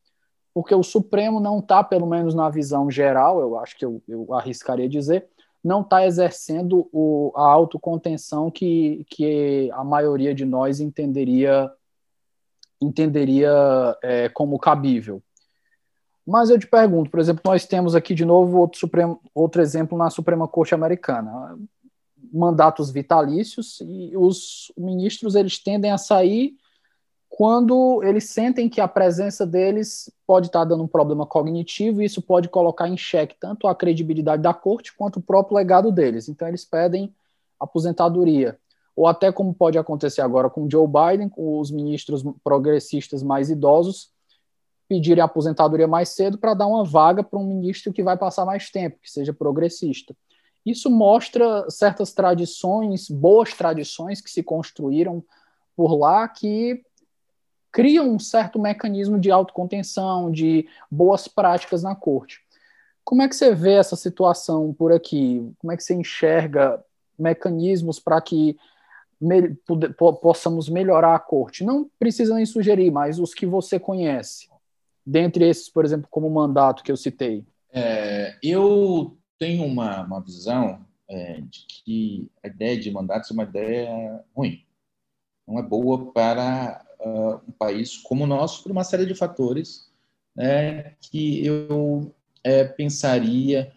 [0.53, 4.33] Porque o Supremo não está, pelo menos na visão geral, eu acho que eu, eu
[4.33, 5.27] arriscaria dizer,
[5.63, 11.71] não está exercendo o, a autocontenção que, que a maioria de nós entenderia
[12.81, 13.51] entenderia
[14.01, 15.21] é, como cabível.
[16.29, 19.97] Mas eu te pergunto, por exemplo, nós temos aqui de novo outro, Supremo, outro exemplo
[19.97, 21.57] na Suprema Corte Americana,
[22.31, 26.55] mandatos vitalícios e os ministros eles tendem a sair
[27.27, 32.21] quando eles sentem que a presença deles pode estar dando um problema cognitivo e isso
[32.21, 36.29] pode colocar em xeque tanto a credibilidade da corte quanto o próprio legado deles.
[36.29, 37.11] Então eles pedem
[37.59, 38.59] aposentadoria.
[38.95, 44.11] Ou até como pode acontecer agora com Joe Biden, com os ministros progressistas mais idosos,
[44.89, 48.71] pedirem aposentadoria mais cedo para dar uma vaga para um ministro que vai passar mais
[48.71, 50.15] tempo, que seja progressista.
[50.65, 55.23] Isso mostra certas tradições, boas tradições que se construíram
[55.77, 56.83] por lá, que
[57.71, 62.41] criam um certo mecanismo de autocontenção, de boas práticas na corte.
[63.05, 65.53] Como é que você vê essa situação por aqui?
[65.59, 66.83] Como é que você enxerga
[67.17, 68.57] mecanismos para que
[69.21, 69.55] me,
[70.19, 71.63] possamos melhorar a corte?
[71.63, 74.49] Não precisa nem sugerir, mas os que você conhece
[75.05, 77.45] dentre esses, por exemplo, como o mandato que eu citei?
[77.71, 83.43] É, eu tenho uma, uma visão é, de que a ideia de mandato é uma
[83.43, 84.63] ideia ruim.
[85.47, 89.89] Não é boa para uh, um país como o nosso, por uma série de fatores
[90.35, 93.71] né, que eu é, pensaria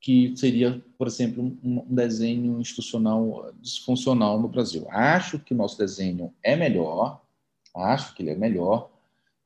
[0.00, 4.86] que seria, por exemplo, um desenho institucional disfuncional no Brasil.
[4.90, 7.22] Acho que o nosso desenho é melhor,
[7.74, 8.90] acho que ele é melhor,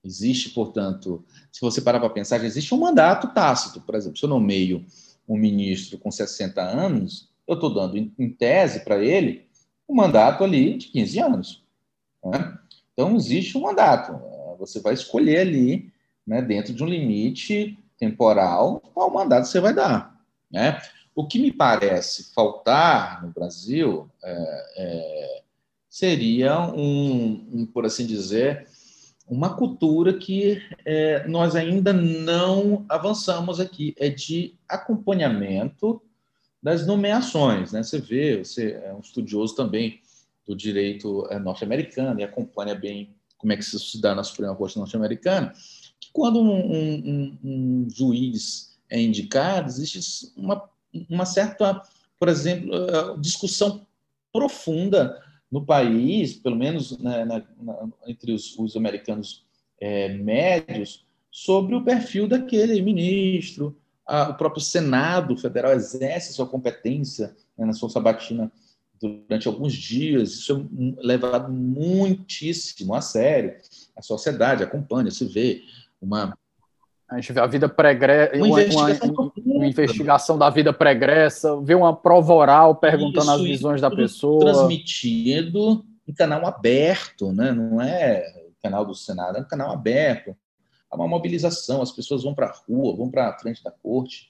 [0.08, 3.78] Existe, portanto, se você parar para pensar, já existe um mandato tácito.
[3.82, 4.86] Por exemplo, se eu nomeio
[5.28, 9.46] um ministro com 60 anos, eu estou dando, em tese, para ele
[9.86, 11.62] um mandato ali de 15 anos.
[12.24, 12.58] Né?
[12.94, 14.18] Então, existe um mandato.
[14.58, 15.92] Você vai escolher ali,
[16.26, 20.18] né, dentro de um limite temporal, qual mandato você vai dar.
[20.50, 20.80] Né?
[21.14, 25.42] O que me parece faltar no Brasil é, é,
[25.86, 28.66] seria um, um, por assim dizer,
[29.28, 36.00] uma cultura que é, nós ainda não avançamos aqui, é de acompanhamento
[36.62, 37.72] das nomeações.
[37.72, 37.82] Né?
[37.82, 40.00] Você vê, você é um estudioso também
[40.46, 44.78] do direito é, norte-americano e acompanha bem como é que se dá na Suprema Corte
[44.78, 45.52] norte-americana,
[46.00, 50.68] que quando um, um, um, juiz é indicado, existe uma,
[51.08, 51.80] uma certa,
[52.18, 53.86] por exemplo, uh, discussão
[54.32, 59.44] profunda no país, pelo menos né, na, na, entre os, os americanos
[59.80, 63.76] é, médios, sobre o perfil daquele ministro.
[64.06, 68.50] A, o próprio Senado Federal exerce sua competência né, na sua sabatina
[69.00, 70.30] durante alguns dias.
[70.32, 70.68] Isso
[71.00, 73.56] é levado muitíssimo a sério.
[73.96, 75.62] A sociedade acompanha, se vê
[76.00, 76.36] uma
[77.08, 81.60] a gente vê a vida pregressa, uma, uma, investigação, uma, uma investigação da vida pregressa,
[81.62, 84.40] vê uma prova oral perguntando isso, as visões da pessoa.
[84.40, 87.52] Transmitido em canal aberto, né?
[87.52, 88.24] não é
[88.62, 90.36] canal do Senado, é um canal aberto.
[90.90, 94.28] Há uma mobilização, as pessoas vão para a rua, vão para a frente da corte.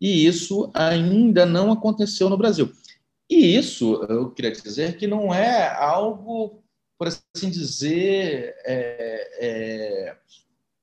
[0.00, 2.72] E isso ainda não aconteceu no Brasil.
[3.28, 6.62] E isso, eu queria dizer que não é algo,
[6.96, 10.16] por assim dizer, é, é,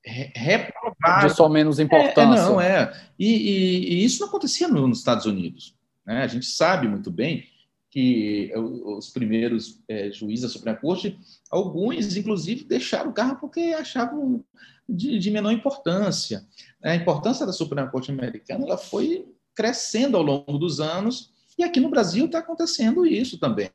[0.06, 1.30] reprovável.
[1.30, 2.39] De só menos importância.
[2.39, 2.93] É, é não, é.
[3.18, 5.76] E, e, e, isso não acontecia nos Estados Unidos.
[6.06, 6.24] Né?
[6.24, 7.45] A gente sabe muito bem
[7.89, 11.18] que os primeiros é, juízes da Suprema Corte,
[11.49, 14.43] alguns, inclusive, deixaram o carro porque achavam
[14.88, 16.45] de, de, menor importância.
[16.84, 19.26] A importância da Suprema Corte americana ela foi
[19.56, 23.72] crescendo ao longo dos anos, e aqui no Brasil está acontecendo isso também.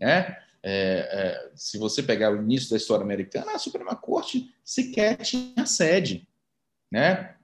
[0.00, 0.36] Né?
[0.62, 5.66] É, é, se você pegar o início da história americana, a Suprema Corte sequer tinha
[5.66, 6.28] sede,
[6.90, 7.34] né?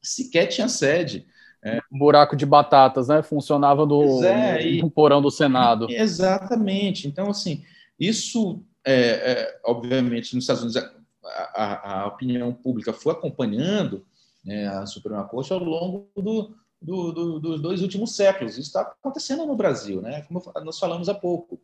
[0.00, 1.26] Sequer tinha sede.
[1.62, 1.80] É.
[1.92, 3.20] Um buraco de batatas, né?
[3.22, 5.90] Funcionava do, é, e, no porão do Senado.
[5.90, 7.08] Exatamente.
[7.08, 7.64] Então, assim,
[7.98, 10.76] isso, é, é, obviamente, nos Estados Unidos,
[11.24, 14.06] a, a, a, opinião pública foi acompanhando
[14.44, 18.52] né, a Suprema Corte ao longo do, do, do, dos dois últimos séculos.
[18.52, 20.22] Isso está acontecendo no Brasil, né?
[20.22, 21.60] como nós falamos há pouco.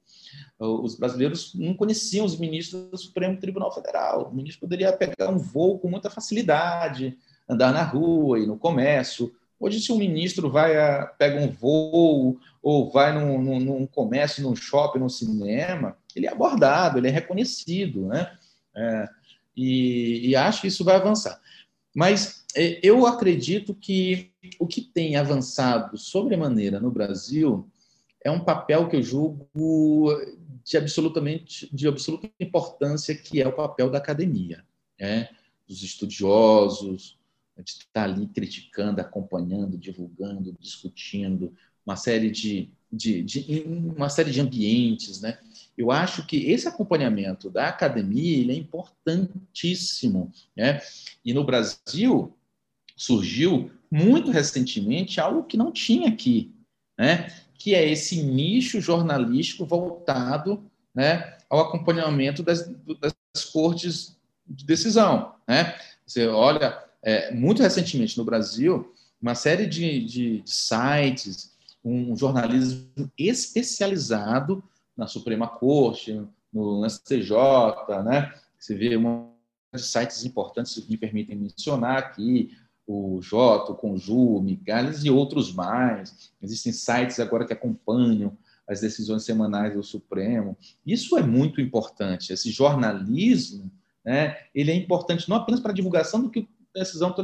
[0.59, 4.29] Os brasileiros não conheciam os ministros do Supremo Tribunal Federal.
[4.29, 7.17] O ministro poderia pegar um voo com muita facilidade,
[7.49, 9.35] andar na rua e no comércio.
[9.59, 14.43] Hoje, se um ministro vai a, pega um voo ou vai num, num, num comércio,
[14.43, 18.37] num shopping, num cinema, ele é abordado, ele é reconhecido, né?
[18.77, 19.09] É,
[19.57, 21.41] e, e acho que isso vai avançar.
[21.95, 27.69] Mas é, eu acredito que o que tem avançado sobremaneira no Brasil
[28.25, 30.11] é um papel que eu julgo
[30.65, 34.65] de absolutamente de absoluta importância, que é o papel da academia,
[34.99, 35.29] né?
[35.69, 37.19] dos estudiosos,
[37.57, 41.55] de estar ali criticando, acompanhando, divulgando, discutindo,
[41.87, 45.39] uma série de, de, de, uma série de ambientes, né?
[45.77, 50.81] Eu acho que esse acompanhamento da academia é importantíssimo, né?
[51.25, 52.35] E no Brasil
[52.97, 56.53] surgiu muito recentemente algo que não tinha aqui,
[56.99, 57.29] né?
[57.59, 62.69] Que é esse nicho jornalístico voltado, né, ao acompanhamento das,
[63.01, 65.75] das cortes de decisão, né?
[66.07, 72.89] Você olha, é, muito recentemente no Brasil, uma série de, de sites um jornalismo
[73.19, 74.65] especializado
[74.97, 77.33] na Suprema Corte, no STJ,
[78.05, 78.33] né?
[78.59, 79.35] Você vê um
[79.75, 82.57] de sites importantes que me permitem mencionar aqui,
[82.87, 84.45] o Jota, o Conju, o
[85.05, 86.33] e outros mais.
[86.43, 88.37] Existem sites agora que acompanham
[88.69, 90.57] as decisões semanais do Supremo.
[90.87, 92.33] Isso é muito importante.
[92.33, 93.71] Esse jornalismo,
[94.05, 97.23] né, ele é importante não apenas para a divulgação do que decisão tá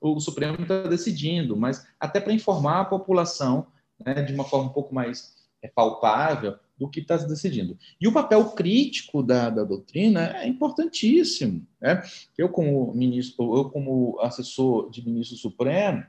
[0.00, 3.66] o Supremo está decidindo, mas até para informar a população
[4.04, 7.78] né, de uma forma um pouco mais é, palpável do que está se decidindo.
[8.00, 11.64] E o papel crítico da, da doutrina é importantíssimo.
[11.80, 12.02] Né?
[12.36, 16.04] Eu, como ministro, eu, como assessor de ministro supremo,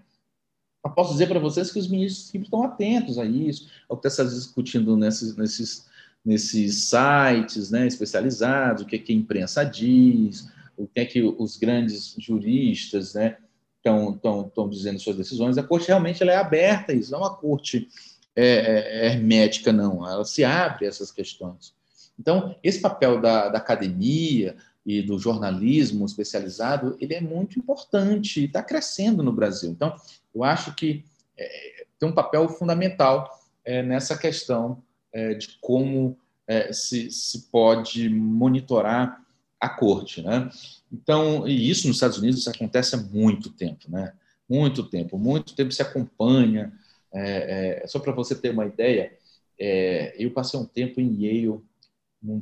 [0.84, 4.08] eu posso dizer para vocês que os ministros sempre estão atentos a isso, ao que
[4.08, 5.86] está se discutindo nesses, nesses,
[6.26, 11.22] nesses sites né, especializados, o que, é que a imprensa diz, o que é que
[11.22, 13.38] os grandes juristas né,
[13.78, 17.88] estão dizendo suas decisões, a corte realmente ela é aberta, isso não é uma corte
[18.36, 21.74] é, é, hermética, não, ela se abre a essas questões.
[22.20, 24.56] Então, esse papel da, da academia
[24.86, 29.72] e do jornalismo especializado, ele é muito importante está crescendo no Brasil.
[29.72, 29.96] Então,
[30.34, 31.06] eu acho que
[31.38, 33.30] é, tem um papel fundamental
[33.64, 36.18] é, nessa questão é, de como
[36.48, 39.22] é, se, se pode monitorar
[39.60, 40.50] a corte, né?
[40.92, 44.14] Então, e isso nos Estados Unidos acontece há muito tempo, né?
[44.50, 46.74] Muito tempo, muito tempo se acompanha.
[47.14, 49.14] É, é, só para você ter uma ideia,
[49.60, 51.62] é, eu passei um tempo em Yale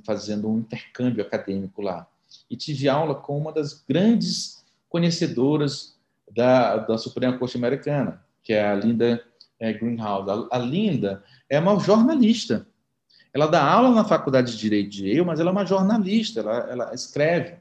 [0.06, 2.08] fazendo um intercâmbio acadêmico lá
[2.50, 5.98] e tive aula com uma das grandes conhecedoras
[6.34, 9.24] da, da Suprema Corte Americana, que é a Linda
[9.60, 10.30] é, Greenhouse.
[10.30, 12.66] A, a Linda é uma jornalista.
[13.34, 16.58] Ela dá aula na Faculdade de Direito de Yale, mas ela é uma jornalista, ela,
[16.70, 17.56] ela escreve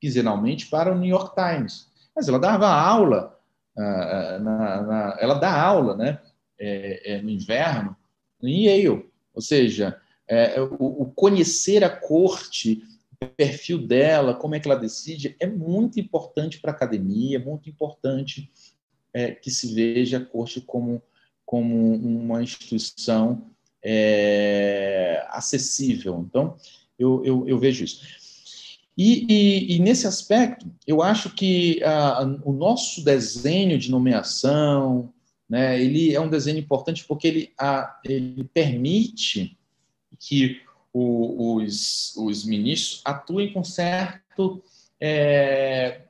[0.00, 1.88] quinzenalmente para o New York Times.
[2.14, 3.38] Mas ela dava aula,
[3.76, 6.20] uh, na, na, ela dá aula né,
[6.64, 7.96] é, é, no inverno
[8.42, 9.06] em Yale.
[9.34, 12.82] Ou seja, é, o, o, conhecer a corte,
[13.20, 17.40] o perfil dela, como é que ela decide, é muito importante para a academia, é
[17.44, 18.50] muito importante
[19.12, 21.02] é, que se veja a corte como,
[21.44, 23.50] como uma instituição
[23.82, 26.24] é, acessível.
[26.28, 26.56] Então,
[26.98, 28.02] eu, eu, eu vejo isso.
[28.96, 31.80] E, e, e, nesse aspecto, eu acho que
[32.44, 35.12] o nosso desenho de nomeação,
[35.48, 37.52] né, ele é um desenho importante porque ele,
[38.04, 39.56] ele permite
[40.18, 40.60] que
[40.92, 44.62] o, os, os ministros atuem com certo,
[45.00, 46.02] é,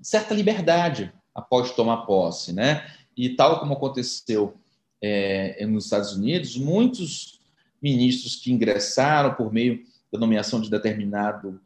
[0.00, 2.52] certa liberdade após tomar posse.
[2.52, 2.86] Né?
[3.16, 4.54] E tal como aconteceu
[5.02, 7.40] é, nos Estados Unidos, muitos
[7.82, 11.60] ministros que ingressaram por meio da nomeação de determinado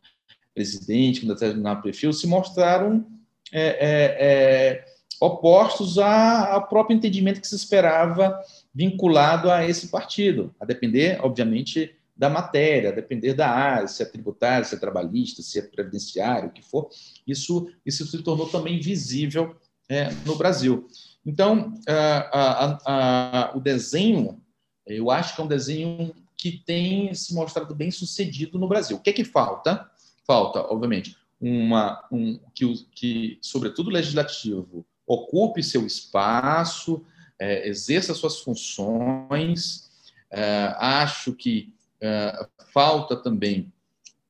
[0.55, 3.07] presidente, com determinado perfil, se mostraram
[3.53, 8.39] é, é, é, opostos ao próprio entendimento que se esperava
[8.75, 14.07] vinculado a esse partido, a depender, obviamente, da matéria, a depender da área, se é
[14.07, 16.89] tributário, se é trabalhista, se é previdenciário, o que for.
[17.27, 19.55] Isso, isso se tornou também visível
[19.89, 20.87] é, no Brasil.
[21.25, 24.41] Então, a, a, a, o desenho,
[24.87, 28.97] eu acho que é um desenho que tem se mostrado bem sucedido no Brasil.
[28.97, 29.89] O que é que falta?
[30.29, 37.05] falta, obviamente, uma, um, que, que, sobretudo o legislativo, ocupe seu espaço,
[37.39, 39.89] é, exerça suas funções.
[40.31, 43.73] É, acho que é, falta também,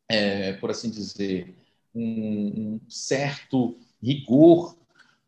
[0.08, 1.54] é, por assim dizer,
[1.94, 4.76] um, um certo rigor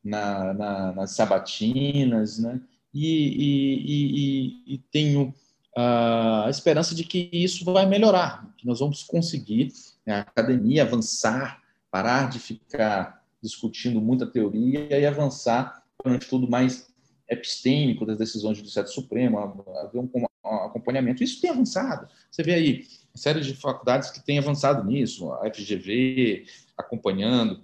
[0.03, 2.61] na, na, nas sabatinas, né?
[2.94, 5.34] E, e, e, e tenho
[5.76, 9.72] a esperança de que isso vai melhorar, que nós vamos conseguir
[10.05, 16.49] né, a academia avançar, parar de ficar discutindo muita teoria e avançar para um estudo
[16.49, 16.88] mais
[17.28, 21.22] epistêmico das decisões do Judiciário Supremo, haver um acompanhamento.
[21.22, 22.09] Isso tem avançado.
[22.30, 27.62] Você vê aí série de faculdades que têm avançado nisso, a FGV acompanhando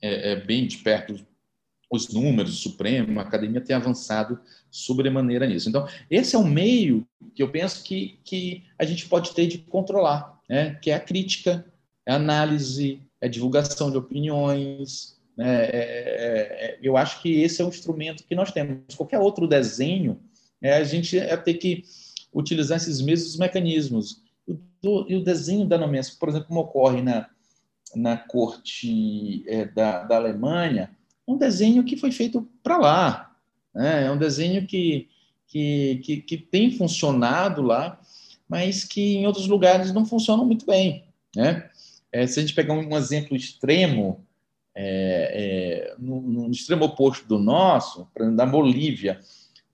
[0.00, 1.24] é, é, bem de perto
[1.90, 4.40] os números, o Supremo, a academia tem avançado
[4.70, 5.68] sobremaneira nisso.
[5.68, 9.58] Então, esse é o meio que eu penso que, que a gente pode ter de
[9.58, 10.74] controlar, né?
[10.76, 11.66] que é a crítica,
[12.06, 15.16] é a análise, é divulgação de opiniões.
[15.36, 15.64] Né?
[15.64, 18.96] É, é, é, eu acho que esse é o instrumento que nós temos.
[18.96, 20.20] Qualquer outro desenho,
[20.60, 21.84] é, a gente é ter que
[22.34, 24.20] utilizar esses mesmos mecanismos.
[24.82, 27.28] Do, e o desenho da nomeação, por exemplo, como ocorre na,
[27.94, 30.90] na corte é, da, da Alemanha,
[31.26, 33.36] um desenho que foi feito para lá.
[33.72, 34.06] Né?
[34.06, 35.08] É um desenho que,
[35.46, 38.00] que, que, que, tem funcionado lá,
[38.48, 41.04] mas que em outros lugares não funcionam muito bem.
[41.36, 41.70] Né?
[42.12, 44.24] É, se a gente pegar um exemplo extremo,
[44.74, 49.20] é, é, no, no, extremo oposto do nosso, da Bolívia,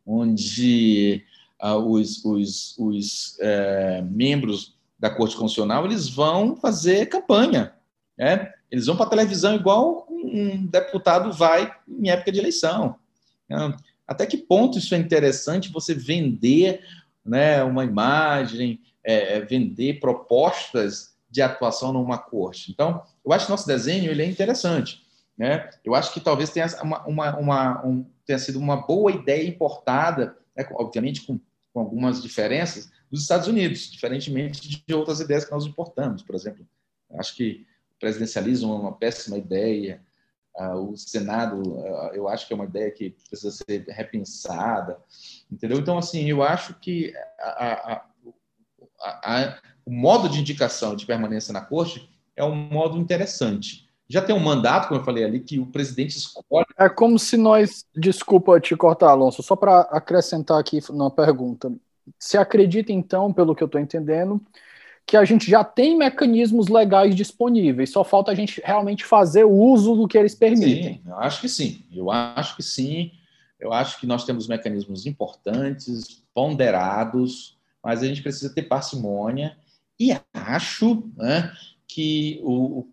[0.07, 1.24] onde
[1.59, 7.72] ah, os, os, os é, membros da Corte Constitucional eles vão fazer campanha.
[8.16, 8.53] Né?
[8.70, 12.97] Eles vão para a televisão igual um deputado vai em época de eleição.
[13.49, 13.76] Né?
[14.07, 16.82] Até que ponto isso é interessante você vender
[17.24, 22.70] né, uma imagem, é, é, vender propostas de atuação numa corte?
[22.70, 25.03] Então, eu acho que nosso desenho ele é interessante.
[25.37, 25.70] Né?
[25.85, 30.37] Eu acho que talvez tenha, uma, uma, uma um, tenha sido uma boa ideia importada,
[30.57, 31.39] né, obviamente com,
[31.72, 36.66] com algumas diferenças, dos Estados Unidos, diferentemente de outras ideias que nós importamos, por exemplo.
[37.18, 37.66] Acho que
[37.97, 40.03] o presidencialismo é uma péssima ideia,
[40.59, 44.99] Uh, o Senado, uh, eu acho que é uma ideia que precisa ser repensada,
[45.49, 45.79] entendeu?
[45.79, 48.05] Então, assim, eu acho que a, a,
[49.01, 53.89] a, o modo de indicação de permanência na corte é um modo interessante.
[54.07, 56.66] Já tem um mandato, como eu falei ali, que o presidente escolhe.
[56.78, 57.86] É como se nós.
[57.97, 61.72] Desculpa te cortar, Alonso, só para acrescentar aqui uma pergunta.
[62.18, 64.39] Se acredita, então, pelo que eu estou entendendo,
[65.07, 69.53] que a gente já tem mecanismos legais disponíveis, só falta a gente realmente fazer o
[69.53, 70.97] uso do que eles permitem.
[70.97, 71.82] Sim, eu acho que sim.
[71.91, 73.12] Eu acho que sim.
[73.59, 79.57] Eu acho que nós temos mecanismos importantes, ponderados, mas a gente precisa ter parcimônia
[79.99, 81.53] e acho né,
[81.86, 82.86] que, o,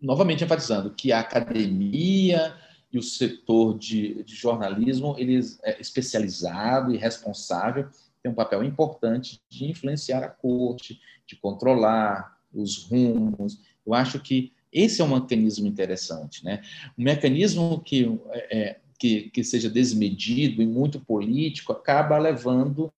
[0.00, 2.54] novamente enfatizando, que a academia
[2.92, 7.88] e o setor de, de jornalismo eles é especializado e responsável
[8.22, 13.58] tem um papel importante de influenciar a corte, de controlar os rumos.
[13.86, 16.62] Eu acho que esse é um mecanismo interessante, né?
[16.98, 22.92] Um mecanismo que, é, é, que, que seja desmedido e muito político acaba levando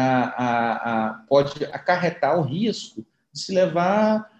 [0.00, 4.30] a, a, pode acarretar o risco de se levar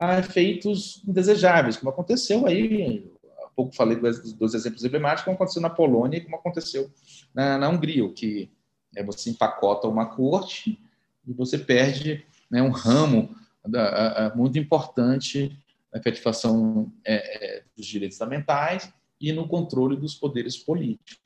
[0.00, 3.10] a efeitos indesejáveis, como aconteceu aí,
[3.44, 6.90] há pouco falei dos, dos exemplos emblemáticos, como aconteceu na Polônia e como aconteceu
[7.32, 8.50] na, na Hungria, que
[8.96, 10.78] é, você empacota uma corte
[11.26, 13.34] e você perde né, um ramo
[13.64, 15.56] da, a, muito importante
[15.92, 21.22] na efetivação é, é, dos direitos fundamentais e no controle dos poderes políticos.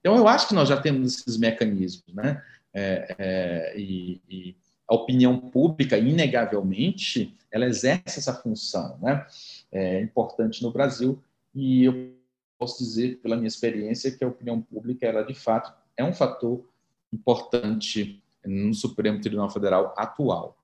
[0.00, 2.42] Então, eu acho que nós já temos esses mecanismos, né?
[2.78, 4.56] É, é e, e,
[4.86, 9.26] a opinião pública, inegavelmente, ela exerce essa função, né?
[9.70, 11.22] É importante no Brasil
[11.54, 12.14] e eu
[12.58, 16.64] posso dizer, pela minha experiência, que a opinião pública, ela de fato é um fator
[17.12, 20.56] importante no Supremo Tribunal Federal atual.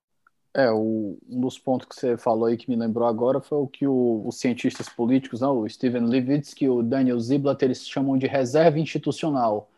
[0.57, 3.67] É, o, um dos pontos que você falou aí que me lembrou agora foi o
[3.67, 8.17] que o, os cientistas políticos, não, o Steven Levitsky e o Daniel Ziblatt, eles chamam
[8.17, 9.69] de reserva institucional.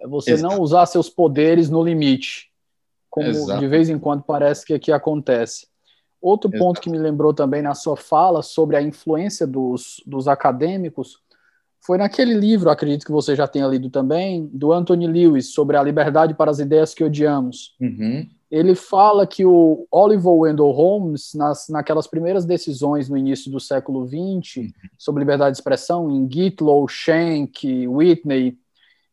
[0.00, 0.54] É você Exato.
[0.54, 2.50] não usar seus poderes no limite,
[3.08, 3.60] como Exato.
[3.60, 5.66] de vez em quando parece que aqui acontece.
[6.20, 6.64] Outro Exato.
[6.64, 11.22] ponto que me lembrou também na sua fala sobre a influência dos, dos acadêmicos
[11.84, 15.82] foi naquele livro, acredito que você já tenha lido também, do Anthony Lewis, sobre a
[15.82, 17.76] liberdade para as ideias que odiamos.
[17.78, 18.26] Uhum.
[18.50, 24.06] Ele fala que o Oliver Wendell Holmes, nas, naquelas primeiras decisões no início do século
[24.06, 24.72] XX, uhum.
[24.96, 28.56] sobre liberdade de expressão, em Gitlow, Schenck, Whitney,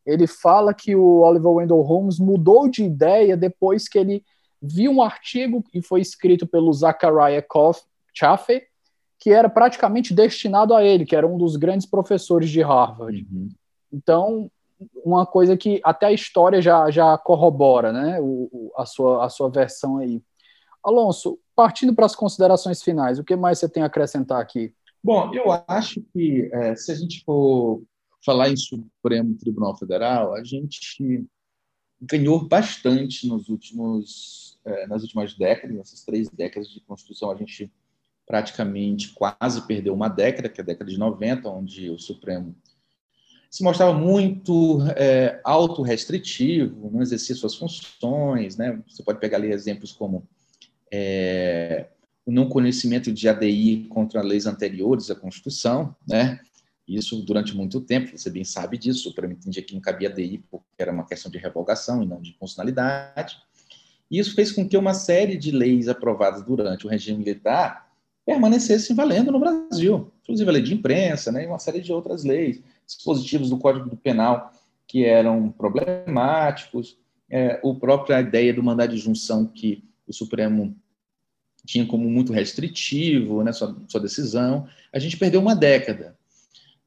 [0.06, 4.24] ele fala que o Oliver Wendell Holmes mudou de ideia depois que ele
[4.62, 7.46] viu um artigo que foi escrito pelo Zachariah
[8.14, 8.62] Chaffee,
[9.20, 13.28] que era praticamente destinado a ele, que era um dos grandes professores de Harvard.
[13.32, 13.50] Uhum.
[13.92, 14.52] Então,
[15.04, 19.30] uma coisa que até a história já, já corrobora, né, o, o, a, sua, a
[19.30, 20.22] sua versão aí.
[20.84, 24.74] Alonso, partindo para as considerações finais, o que mais você tem a acrescentar aqui?
[25.04, 27.82] Bom, eu acho que é, se a gente for
[28.24, 31.26] falar em Supremo Tribunal Federal, a gente
[32.02, 37.72] ganhou bastante nos últimos, é, nas últimas décadas, nessas três décadas de Constituição, a gente
[38.26, 42.56] praticamente quase perdeu uma década, que é a década de 90, onde o Supremo
[43.50, 48.56] se mostrava muito é, autorrestritivo, não exercia suas funções.
[48.56, 48.82] Né?
[48.88, 50.26] Você pode pegar ali exemplos como
[50.90, 51.90] é,
[52.26, 56.40] o não conhecimento de ADI contra leis anteriores à Constituição, né?
[56.96, 60.44] Isso durante muito tempo, você bem sabe disso, o Supremo entendia que não cabia DI
[60.50, 63.38] porque era uma questão de revogação e não de constitucionalidade.
[64.10, 67.90] E isso fez com que uma série de leis aprovadas durante o regime militar
[68.26, 72.24] permanecessem valendo no Brasil, inclusive a lei de imprensa, né, e uma série de outras
[72.24, 74.52] leis, dispositivos do Código Penal
[74.86, 76.98] que eram problemáticos,
[77.30, 80.76] é, a própria ideia do mandado de junção que o Supremo
[81.66, 84.68] tinha como muito restritivo né, sua, sua decisão.
[84.92, 86.18] A gente perdeu uma década,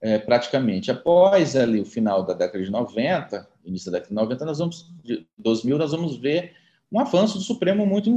[0.04, 0.90] é, praticamente.
[0.90, 4.92] Após ali o final da década de 90, início da década de 90, nós vamos,
[5.02, 6.52] de 2000, nós vamos ver
[6.92, 8.10] um avanço do Supremo muito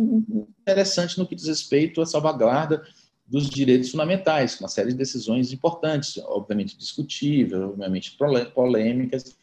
[0.62, 2.84] interessante no que diz respeito à salvaguarda
[3.26, 8.18] dos direitos fundamentais, uma série de decisões importantes, obviamente discutíveis, obviamente
[8.54, 9.38] polêmicas,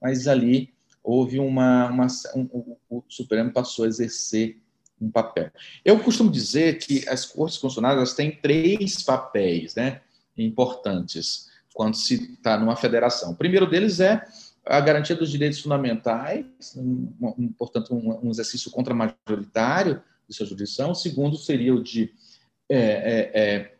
[0.00, 0.72] mas ali
[1.02, 4.56] houve uma, uma um, o Supremo passou a exercer
[5.00, 5.50] um papel.
[5.84, 10.00] Eu costumo dizer que as cortes constitucionais têm três papéis, né,
[10.36, 11.47] importantes
[11.78, 13.30] quando se está numa federação.
[13.30, 14.26] O primeiro deles é
[14.66, 16.44] a garantia dos direitos fundamentais,
[16.76, 20.90] um, um, portanto, um, um exercício contramajoritário de sua jurisdição.
[20.90, 22.12] O segundo seria o de
[22.68, 23.74] é, é, é,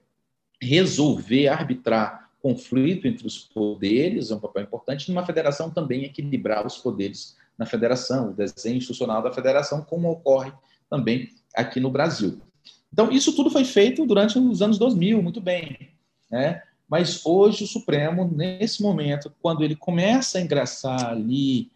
[0.62, 6.78] resolver, arbitrar conflito entre os poderes, é um papel importante, numa federação também equilibrar os
[6.78, 10.53] poderes na federação, o desenho institucional da federação, como ocorre
[10.88, 12.40] também aqui no Brasil.
[12.92, 15.90] Então, isso tudo foi feito durante os anos 2000, muito bem.
[16.30, 16.62] Né?
[16.89, 21.70] Mas hoje o Supremo, nesse momento, quando ele começa a ingressar ali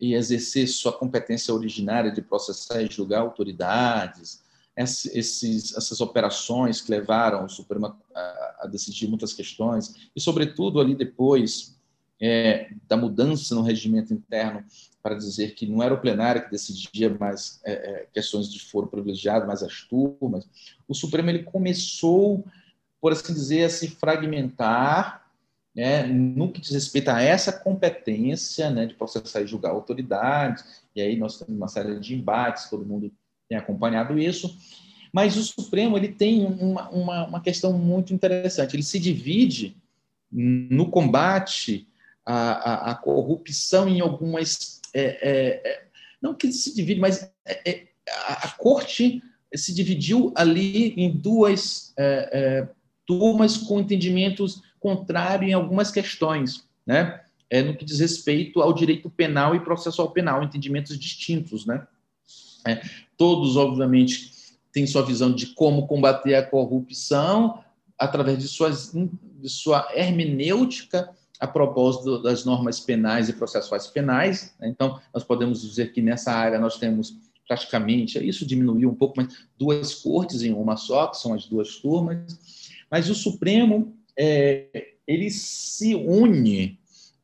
[0.00, 4.42] e exercer sua competência originária de processar e julgar autoridades,
[4.76, 10.94] esses, essas operações que levaram o Supremo a, a decidir muitas questões, e, sobretudo, ali
[10.94, 11.74] depois
[12.20, 14.64] é, da mudança no regimento interno
[15.02, 18.86] para dizer que não era o plenário que decidia mais é, é, questões de foro
[18.86, 20.48] privilegiado, mas as turmas,
[20.88, 22.44] o Supremo ele começou,
[23.04, 25.26] por assim dizer, a se fragmentar
[25.76, 31.02] né, no que diz respeito a essa competência né, de processar e julgar autoridades, e
[31.02, 33.12] aí nós temos uma série de embates, todo mundo
[33.46, 34.56] tem acompanhado isso,
[35.12, 38.74] mas o Supremo ele tem uma, uma, uma questão muito interessante.
[38.74, 39.76] Ele se divide
[40.32, 41.86] no combate
[42.24, 44.80] à, à, à corrupção em algumas.
[44.94, 45.84] É, é, é
[46.22, 49.22] não que se divide, mas é, é, a, a, corte
[49.54, 52.66] se dividiu ali em duas é,
[53.06, 57.20] turmas com entendimentos contrários em algumas questões, né?
[57.50, 61.86] É, no que diz respeito ao direito penal e processual penal, entendimentos distintos, né?
[62.66, 62.82] É,
[63.16, 64.32] todos, obviamente,
[64.72, 67.62] têm sua visão de como combater a corrupção
[67.98, 74.54] através de, suas, de sua hermenêutica a propósito das normas penais e processuais penais.
[74.58, 74.68] Né?
[74.68, 79.28] Então, nós podemos dizer que nessa área nós temos praticamente, isso diminuiu um pouco, mas
[79.58, 82.63] duas cortes em uma só, que são as duas turmas.
[82.90, 86.78] Mas o Supremo, é, ele se une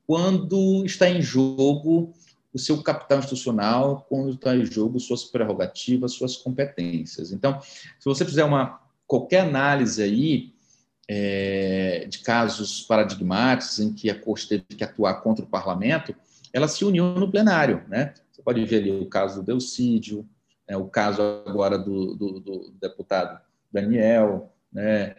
[0.06, 2.12] quando está em jogo
[2.52, 7.30] o seu capital institucional quando está em jogo suas prerrogativas, suas competências.
[7.30, 10.52] Então, se você fizer uma qualquer análise aí
[11.08, 16.14] é, de casos paradigmáticos em que a corte teve que atuar contra o parlamento,
[16.52, 18.14] ela se uniu no plenário, né?
[18.30, 20.28] Você pode ver ali o caso do Delcídio,
[20.68, 20.76] né?
[20.76, 23.40] o caso agora do, do, do deputado
[23.72, 25.16] Daniel, né?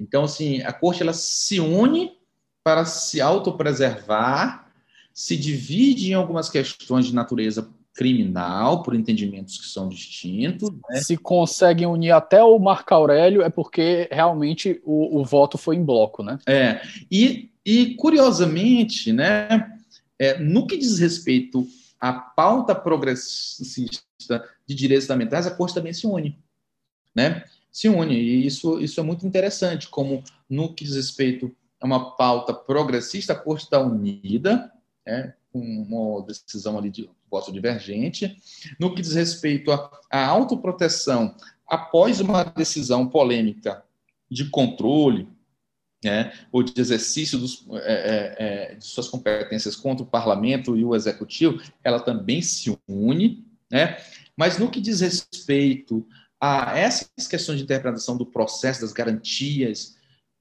[0.00, 2.12] Então, assim, a corte ela se une
[2.62, 4.68] para se autopreservar
[5.12, 7.68] se divide em algumas questões de natureza
[7.98, 10.70] criminal, por entendimentos que são distintos.
[10.88, 11.00] Né?
[11.00, 15.84] Se conseguem unir até o Marco Aurélio, é porque realmente o, o voto foi em
[15.84, 16.38] bloco, né?
[16.46, 16.80] É,
[17.10, 19.72] e, e curiosamente, né,
[20.16, 21.66] é, no que diz respeito
[22.00, 26.38] à pauta progressista de direitos fundamentais, a Corte também se une,
[27.12, 27.42] né?
[27.70, 32.16] Se une, e isso, isso é muito interessante, como no que diz respeito a uma
[32.16, 34.72] pauta progressista, a Corte está unida,
[35.06, 38.36] né, com uma decisão ali de voto divergente.
[38.78, 41.34] No que diz respeito à autoproteção
[41.66, 43.84] após uma decisão polêmica
[44.30, 45.28] de controle
[46.02, 50.84] né, ou de exercício dos, é, é, é, de suas competências contra o parlamento e
[50.84, 53.44] o executivo, ela também se une.
[53.70, 53.98] Né?
[54.36, 56.06] Mas no que diz respeito
[56.40, 59.96] a essas questões de interpretação do processo, das garantias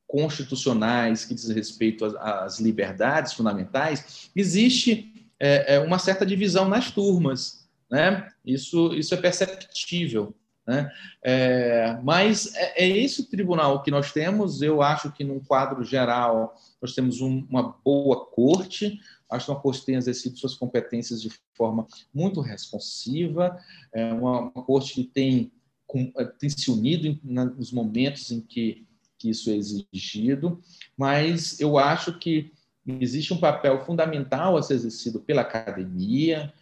[0.08, 7.68] constitucionais que diz respeito às, liberdades fundamentais, existe é, é, uma certa divisão nas turmas.
[7.90, 8.28] Né?
[8.46, 10.34] Isso, isso é perceptível.
[10.68, 10.92] Né?
[11.24, 14.62] É, mas é, é, esse o tribunal que nós temos.
[14.62, 19.00] Eu acho que, num quadro geral, nós temos um, uma boa corte.
[19.30, 23.58] Acho que uma corte tem exercido suas competências de forma muito responsiva.
[23.94, 25.52] É uma, uma corte que tem,
[25.88, 28.86] com, é, tem se unido em, nos momentos em que
[29.18, 30.62] que isso é exigido,
[30.96, 32.54] mas eu acho que
[32.86, 36.54] existe um papel fundamental a ser exercido pela academia,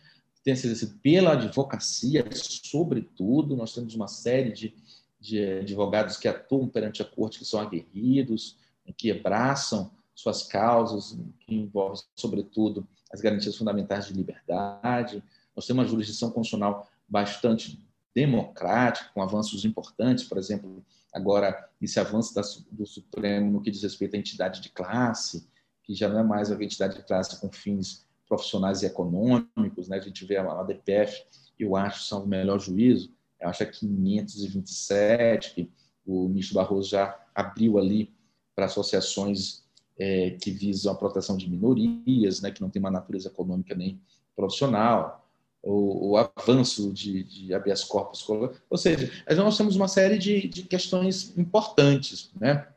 [0.43, 3.55] tem exercido pela advocacia, sobretudo.
[3.55, 4.73] Nós temos uma série de,
[5.19, 8.57] de advogados que atuam perante a corte, que são aguerridos,
[8.97, 15.23] que abraçam suas causas, que envolvem, sobretudo, as garantias fundamentais de liberdade.
[15.55, 17.83] Nós temos uma jurisdição constitucional bastante
[18.15, 22.33] democrática, com avanços importantes, por exemplo, agora esse avanço
[22.71, 25.45] do Supremo no que diz respeito à entidade de classe,
[25.83, 29.97] que já não é mais uma entidade de classe com fins profissionais e econômicos, né?
[29.97, 31.25] a gente vê a DPF,
[31.59, 35.71] eu acho, são o melhor juízo, eu acho que é 527, que
[36.05, 38.13] o ministro Barroso já abriu ali
[38.55, 39.63] para associações
[39.99, 44.01] é, que visam a proteção de minorias, né, que não tem uma natureza econômica nem
[44.35, 45.24] profissional,
[45.65, 48.23] o, o avanço de, de habeas corpus,
[48.69, 52.67] ou seja, nós temos uma série de, de questões importantes, né?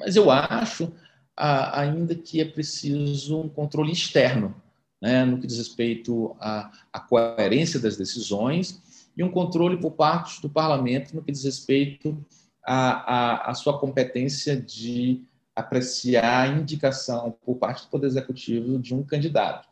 [0.00, 0.92] Mas eu acho
[1.36, 4.52] a, ainda que é preciso um controle externo,
[5.00, 8.82] né, no que diz respeito à, à coerência das decisões
[9.16, 12.18] e um controle por parte do parlamento no que diz respeito
[12.64, 15.22] à, à, à sua competência de
[15.54, 19.68] apreciar a indicação por parte do Poder Executivo de um candidato.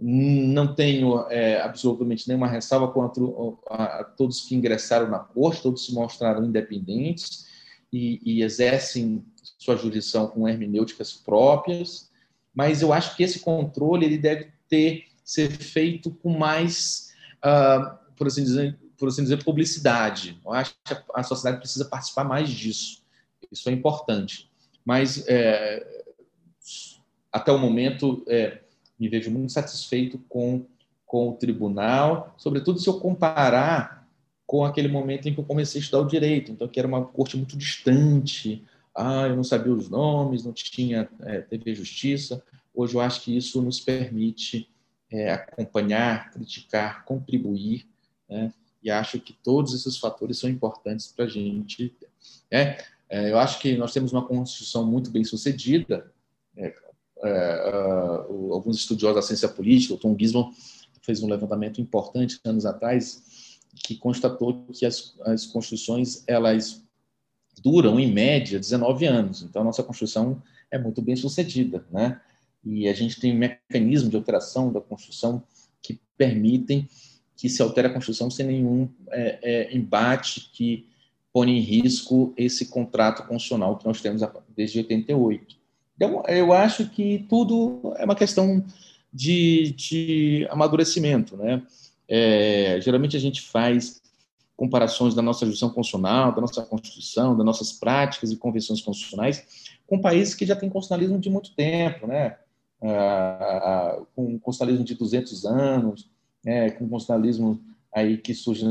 [0.00, 3.22] Não tenho é, absolutamente nenhuma ressalva contra
[3.70, 7.46] a, a, todos que ingressaram na corte, todos se mostraram independentes
[7.92, 9.24] e, e exercem
[9.58, 12.10] sua jurisdição com hermenêuticas próprias,
[12.54, 17.12] mas eu acho que esse controle ele deve ter ser feito com mais,
[17.44, 20.40] uh, por assim dizer, por assim dizer, publicidade.
[20.44, 23.02] Eu acho que a sociedade precisa participar mais disso.
[23.50, 24.50] Isso é importante.
[24.84, 25.84] Mas é,
[27.32, 28.61] até o momento é,
[29.02, 30.64] me vejo muito satisfeito com
[31.12, 34.08] com o tribunal, sobretudo se eu comparar
[34.46, 37.04] com aquele momento em que eu comecei a estudar o direito, então que era uma
[37.04, 38.64] corte muito distante,
[38.96, 42.42] ah, eu não sabia os nomes, não tinha é, TV Justiça.
[42.74, 44.70] Hoje eu acho que isso nos permite
[45.10, 47.86] é, acompanhar, criticar, contribuir,
[48.26, 48.50] né?
[48.82, 51.94] e acho que todos esses fatores são importantes para a gente.
[52.50, 52.78] Né?
[53.10, 56.10] É, eu acho que nós temos uma Constituição muito bem sucedida.
[57.24, 60.52] É, uh, alguns estudiosos da ciência política, o Tom Gisborne,
[61.02, 63.22] fez um levantamento importante anos atrás
[63.74, 66.82] que constatou que as, as constituições elas
[67.62, 69.42] duram em média 19 anos.
[69.42, 72.20] Então a nossa Constituição é muito bem sucedida, né?
[72.64, 75.42] E a gente tem um mecanismo de alteração da Constituição
[75.82, 76.88] que permitem
[77.36, 80.86] que se altere a Constituição sem nenhum é, é, embate que
[81.32, 84.22] põe em risco esse contrato constitucional que nós temos
[84.54, 85.61] desde 88.
[86.02, 88.64] Então, eu acho que tudo é uma questão
[89.12, 91.36] de, de amadurecimento.
[91.36, 91.62] Né?
[92.08, 94.02] É, geralmente a gente faz
[94.56, 100.00] comparações da nossa jurisdição constitucional, da nossa Constituição, das nossas práticas e convenções constitucionais com
[100.00, 102.36] países que já têm constitucionalismo de muito tempo, né?
[102.82, 106.10] Ah, com constitucionalismo de 200 anos,
[106.44, 106.70] né?
[106.70, 107.60] com constitucionalismo
[107.94, 108.66] aí que surge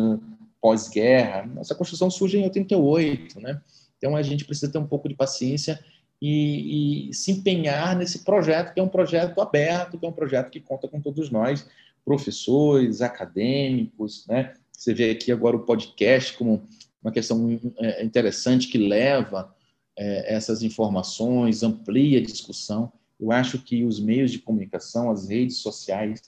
[0.59, 1.45] pós-guerra.
[1.45, 3.61] Nossa Constituição surge em 88, né?
[3.97, 5.79] Então a gente precisa ter um pouco de paciência
[6.21, 10.51] e, e, se empenhar nesse projeto, que é um projeto aberto, que é um projeto
[10.51, 11.67] que conta com todos nós,
[12.05, 14.53] professores, acadêmicos, né?
[14.71, 16.63] Você vê aqui agora o podcast como
[17.03, 19.53] uma questão é, interessante que leva
[19.97, 22.91] é, essas informações, amplia a discussão.
[23.19, 26.21] Eu acho que os meios de comunicação, as redes sociais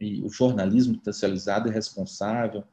[0.00, 2.64] e o jornalismo especializado e responsável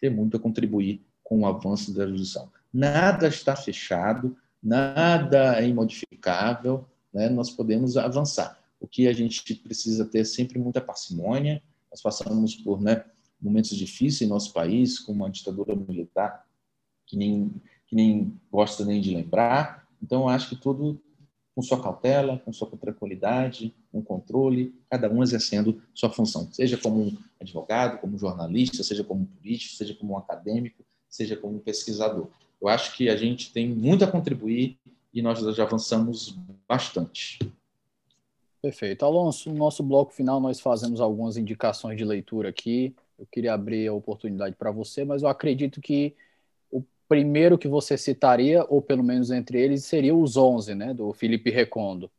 [0.00, 2.50] ter muito a contribuir com o avanço da jurisdição.
[2.72, 7.28] Nada está fechado, nada é imodificável, né?
[7.28, 8.58] nós podemos avançar.
[8.80, 13.04] O que a gente precisa ter é sempre muita parcimônia, nós passamos por né,
[13.40, 16.44] momentos difíceis em nosso país, com uma ditadura militar
[17.06, 17.52] que nem,
[17.86, 21.00] que nem gosta nem de lembrar, então acho que tudo
[21.54, 27.00] com sua cautela, com sua tranquilidade, com controle, cada um exercendo sua função, seja como
[27.00, 32.28] um advogado, como jornalista, seja como político, seja como um acadêmico, seja como um pesquisador.
[32.64, 34.78] Eu acho que a gente tem muito a contribuir
[35.12, 36.34] e nós já avançamos
[36.66, 37.38] bastante.
[38.62, 39.04] Perfeito.
[39.04, 42.96] Alonso, no nosso bloco final nós fazemos algumas indicações de leitura aqui.
[43.18, 46.14] Eu queria abrir a oportunidade para você, mas eu acredito que
[47.06, 51.50] primeiro que você citaria, ou pelo menos entre eles, seria Os Onze, né, do Felipe
[51.50, 52.10] Recondo.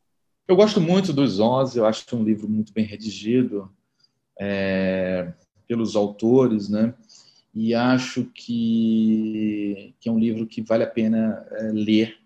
[0.46, 3.68] Eu gosto muito dos Onze, eu acho que é um livro muito bem redigido
[4.38, 5.32] é,
[5.66, 6.94] pelos autores, né,
[7.58, 12.18] e acho que, que é um livro que vale a pena é, ler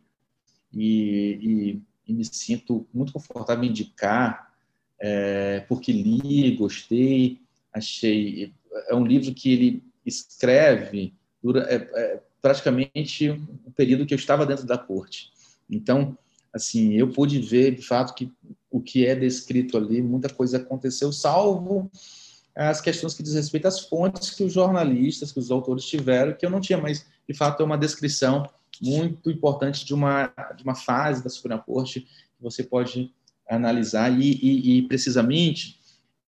[0.74, 4.52] e, e, e, me sinto muito confortável em indicar,
[4.98, 7.38] é, porque li, gostei,
[7.72, 8.52] achei...
[8.88, 13.30] É um livro que ele escreve dura, é, é, praticamente
[13.64, 15.30] o período que eu estava dentro da corte.
[15.70, 16.18] Então,
[16.52, 18.32] assim, eu pude ver, de fato, que
[18.68, 21.88] o que é descrito ali, muita coisa aconteceu, salvo
[22.54, 26.44] as questões que diz respeito às fontes que os jornalistas, que os autores tiveram, que
[26.44, 28.48] eu não tinha, mas, de fato, é uma descrição
[28.80, 33.12] muito importante de uma, de uma fase da Suprema Corte que você pode
[33.48, 35.78] analisar e, e, e precisamente,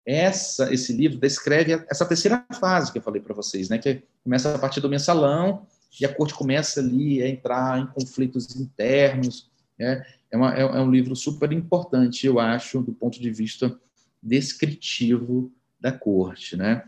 [0.05, 4.53] essa, esse livro descreve essa terceira fase que eu falei para vocês, né, que começa
[4.53, 5.65] a partir do mensalão
[5.99, 9.49] e a corte começa ali a entrar em conflitos internos.
[9.79, 10.05] Né?
[10.29, 13.79] É, uma, é, é um livro super importante, eu acho, do ponto de vista
[14.21, 15.51] descritivo
[15.83, 16.55] da corte.
[16.55, 16.83] Né?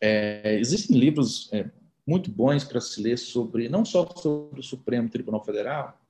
[0.00, 1.70] É, existem livros é,
[2.06, 6.00] muito bons para se ler sobre, não só sobre o Supremo Tribunal Federal,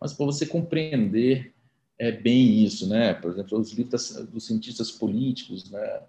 [0.00, 1.54] mas para você compreender
[1.98, 3.14] é bem isso, né?
[3.14, 6.02] Por exemplo, os livros dos cientistas políticos, né?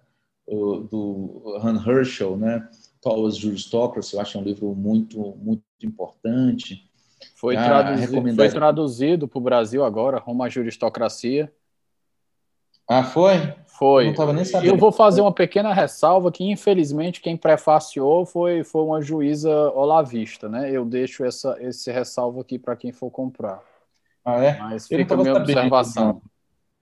[0.46, 2.68] O, do Han Herschel, né?
[3.00, 6.90] Towers Juristocracy, eu acho um livro muito, muito importante.
[7.36, 11.52] Foi, ah, traduzido, foi traduzido para o Brasil agora, Roma Juristocracia.
[12.88, 13.54] Ah, foi?
[13.66, 14.14] Foi.
[14.16, 14.72] Eu, nem sabendo.
[14.72, 20.48] eu vou fazer uma pequena ressalva que, infelizmente, quem prefaciou foi, foi uma juíza olavista,
[20.48, 20.70] né?
[20.70, 23.60] Eu deixo essa, esse ressalvo aqui para quem for comprar.
[24.24, 24.58] Ah, é?
[24.58, 26.22] Mas fica a minha observação.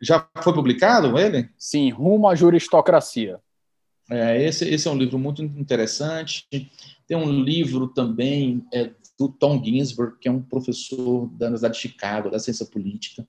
[0.00, 1.48] Já foi publicado ele?
[1.56, 3.40] Sim, Rumo à Juristocracia.
[4.10, 6.46] É, esse, esse é um livro muito interessante.
[7.06, 11.80] Tem um livro também é, do Tom Ginsburg, que é um professor da Universidade de
[11.80, 13.26] Chicago, da ciência política,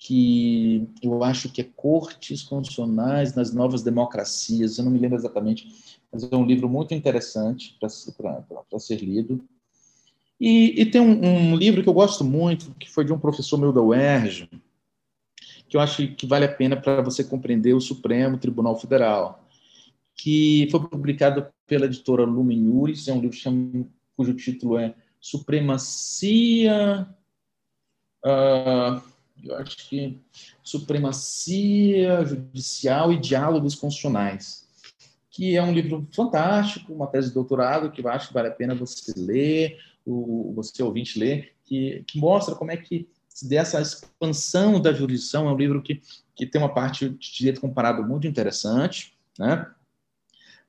[0.00, 6.00] que eu acho que é Cortes Constitucionais nas Novas Democracias, eu não me lembro exatamente,
[6.10, 9.44] mas é um livro muito interessante para ser lido.
[10.40, 13.58] E, e tem um, um, livro que eu gosto muito, que foi de um professor
[13.58, 14.48] meu da UERJ,
[15.68, 19.46] que eu acho que vale a pena para você compreender o Supremo Tribunal Federal,
[20.16, 22.66] que foi publicado pela editora Lumen
[23.06, 23.86] é um livro chama,
[24.16, 27.06] cujo título é Supremacia...
[28.22, 29.09] Uh,
[29.44, 30.18] eu acho que
[30.62, 34.68] Supremacia Judicial e Diálogos Constitucionais,
[35.30, 38.52] que é um livro fantástico, uma tese de doutorado que eu acho que vale a
[38.52, 43.08] pena você ler, o, você ouvinte ler, que, que mostra como é que
[43.42, 46.02] dessa expansão da jurisdição, é um livro que,
[46.34, 49.66] que tem uma parte de direito comparado muito interessante, né?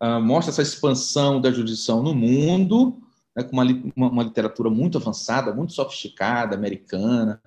[0.02, 3.00] Uh, mostra essa expansão da jurisdição no mundo,
[3.36, 3.64] né, com uma,
[3.96, 7.40] uma, uma, literatura muito avançada, muito sofisticada, americana,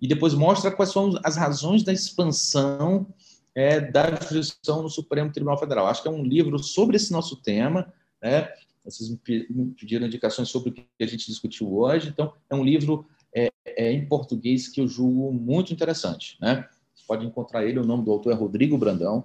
[0.00, 3.06] e depois mostra quais são as razões da expansão
[3.54, 5.86] é, da jurisdição no Supremo Tribunal Federal.
[5.86, 7.92] Acho que é um livro sobre esse nosso tema,
[8.22, 8.48] né,
[8.90, 12.08] vocês me pediram indicações sobre o que a gente discutiu hoje.
[12.08, 16.38] Então, é um livro é, é, em português que eu julgo muito interessante.
[16.40, 16.66] Né?
[16.94, 19.24] Você pode encontrar ele, o nome do autor é Rodrigo Brandão.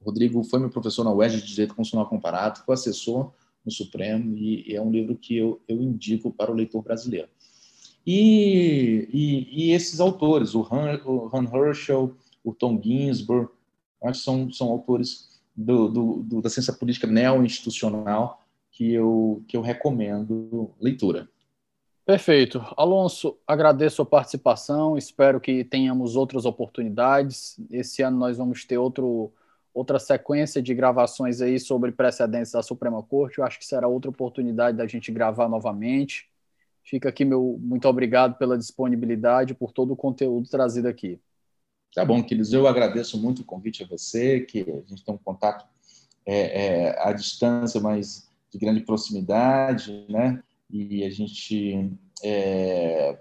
[0.00, 3.32] O Rodrigo foi meu professor na UERJ de Direito Constitucional Comparado, foi assessor
[3.64, 7.28] no Supremo, e é um livro que eu, eu indico para o leitor brasileiro.
[8.06, 13.48] E, e, e esses autores, o Han, o Han Herschel, o Tom Ginsburg,
[14.02, 19.56] acho que são, são autores do, do, do, da ciência política neo-institucional que eu, que
[19.56, 21.28] eu recomendo leitura.
[22.04, 22.64] Perfeito.
[22.76, 27.60] Alonso, agradeço a participação, espero que tenhamos outras oportunidades.
[27.70, 29.32] Esse ano nós vamos ter outro,
[29.72, 33.38] outra sequência de gravações aí sobre precedentes da Suprema Corte.
[33.38, 36.28] Eu acho que será outra oportunidade da gente gravar novamente.
[36.84, 41.20] Fica aqui meu muito obrigado pela disponibilidade, por todo o conteúdo trazido aqui.
[41.94, 42.52] Tá bom, queridos.
[42.52, 45.66] Eu agradeço muito o convite a você, que a gente tem um contato
[46.24, 50.42] é, é, à distância, mas de grande proximidade, né?
[50.70, 51.90] E a gente
[52.22, 53.18] é,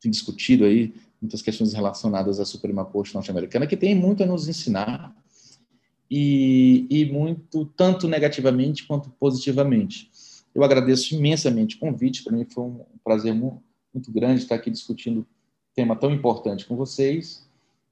[0.00, 4.46] tem discutido aí muitas questões relacionadas à Suprema Corte norte-americana, que tem muito a nos
[4.46, 5.16] ensinar
[6.10, 10.10] e, e muito, tanto negativamente quanto positivamente.
[10.54, 13.62] Eu agradeço imensamente o convite, para mim foi um prazer muito,
[14.08, 15.26] grande estar aqui discutindo um
[15.74, 17.46] tema tão importante com vocês.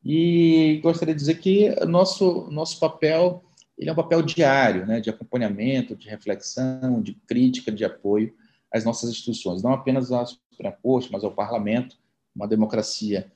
[0.04, 3.42] E gostaria de dizer que nosso, nosso papel
[3.80, 8.34] ele é um papel diário, né, de acompanhamento, de reflexão, de crítica, de apoio
[8.70, 11.96] às nossas instituições, não apenas à Suprema Corte, mas ao Parlamento,
[12.36, 13.32] uma democracia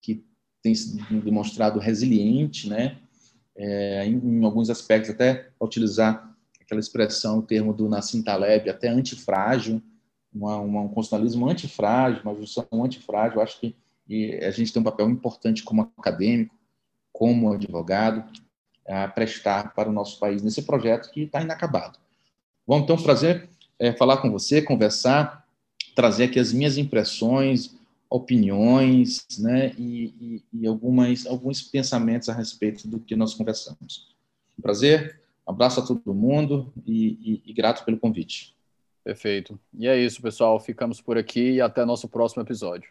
[0.00, 0.24] que
[0.62, 2.96] tem se demonstrado resiliente, né,
[3.56, 6.31] é, em, em, alguns aspectos, até utilizar
[6.72, 9.82] aquela expressão, o termo do Nassim Taleb, até antifrágil,
[10.32, 13.76] uma, uma, um constitucionalismo antifrágil, uma justiça antifrágil, acho que
[14.42, 16.54] a gente tem um papel importante como acadêmico,
[17.12, 18.24] como advogado,
[18.88, 21.98] a prestar para o nosso país nesse projeto que está inacabado.
[22.66, 25.46] Bom, então, prazer é, falar com você, conversar,
[25.94, 27.76] trazer aqui as minhas impressões,
[28.08, 34.14] opiniões, né, e, e, e algumas, alguns pensamentos a respeito do que nós conversamos.
[34.60, 35.21] Prazer,
[35.52, 38.56] abraço a todo mundo e, e grato pelo convite.
[39.04, 39.58] Perfeito.
[39.74, 40.60] E é isso, pessoal.
[40.60, 42.90] Ficamos por aqui e até nosso próximo episódio.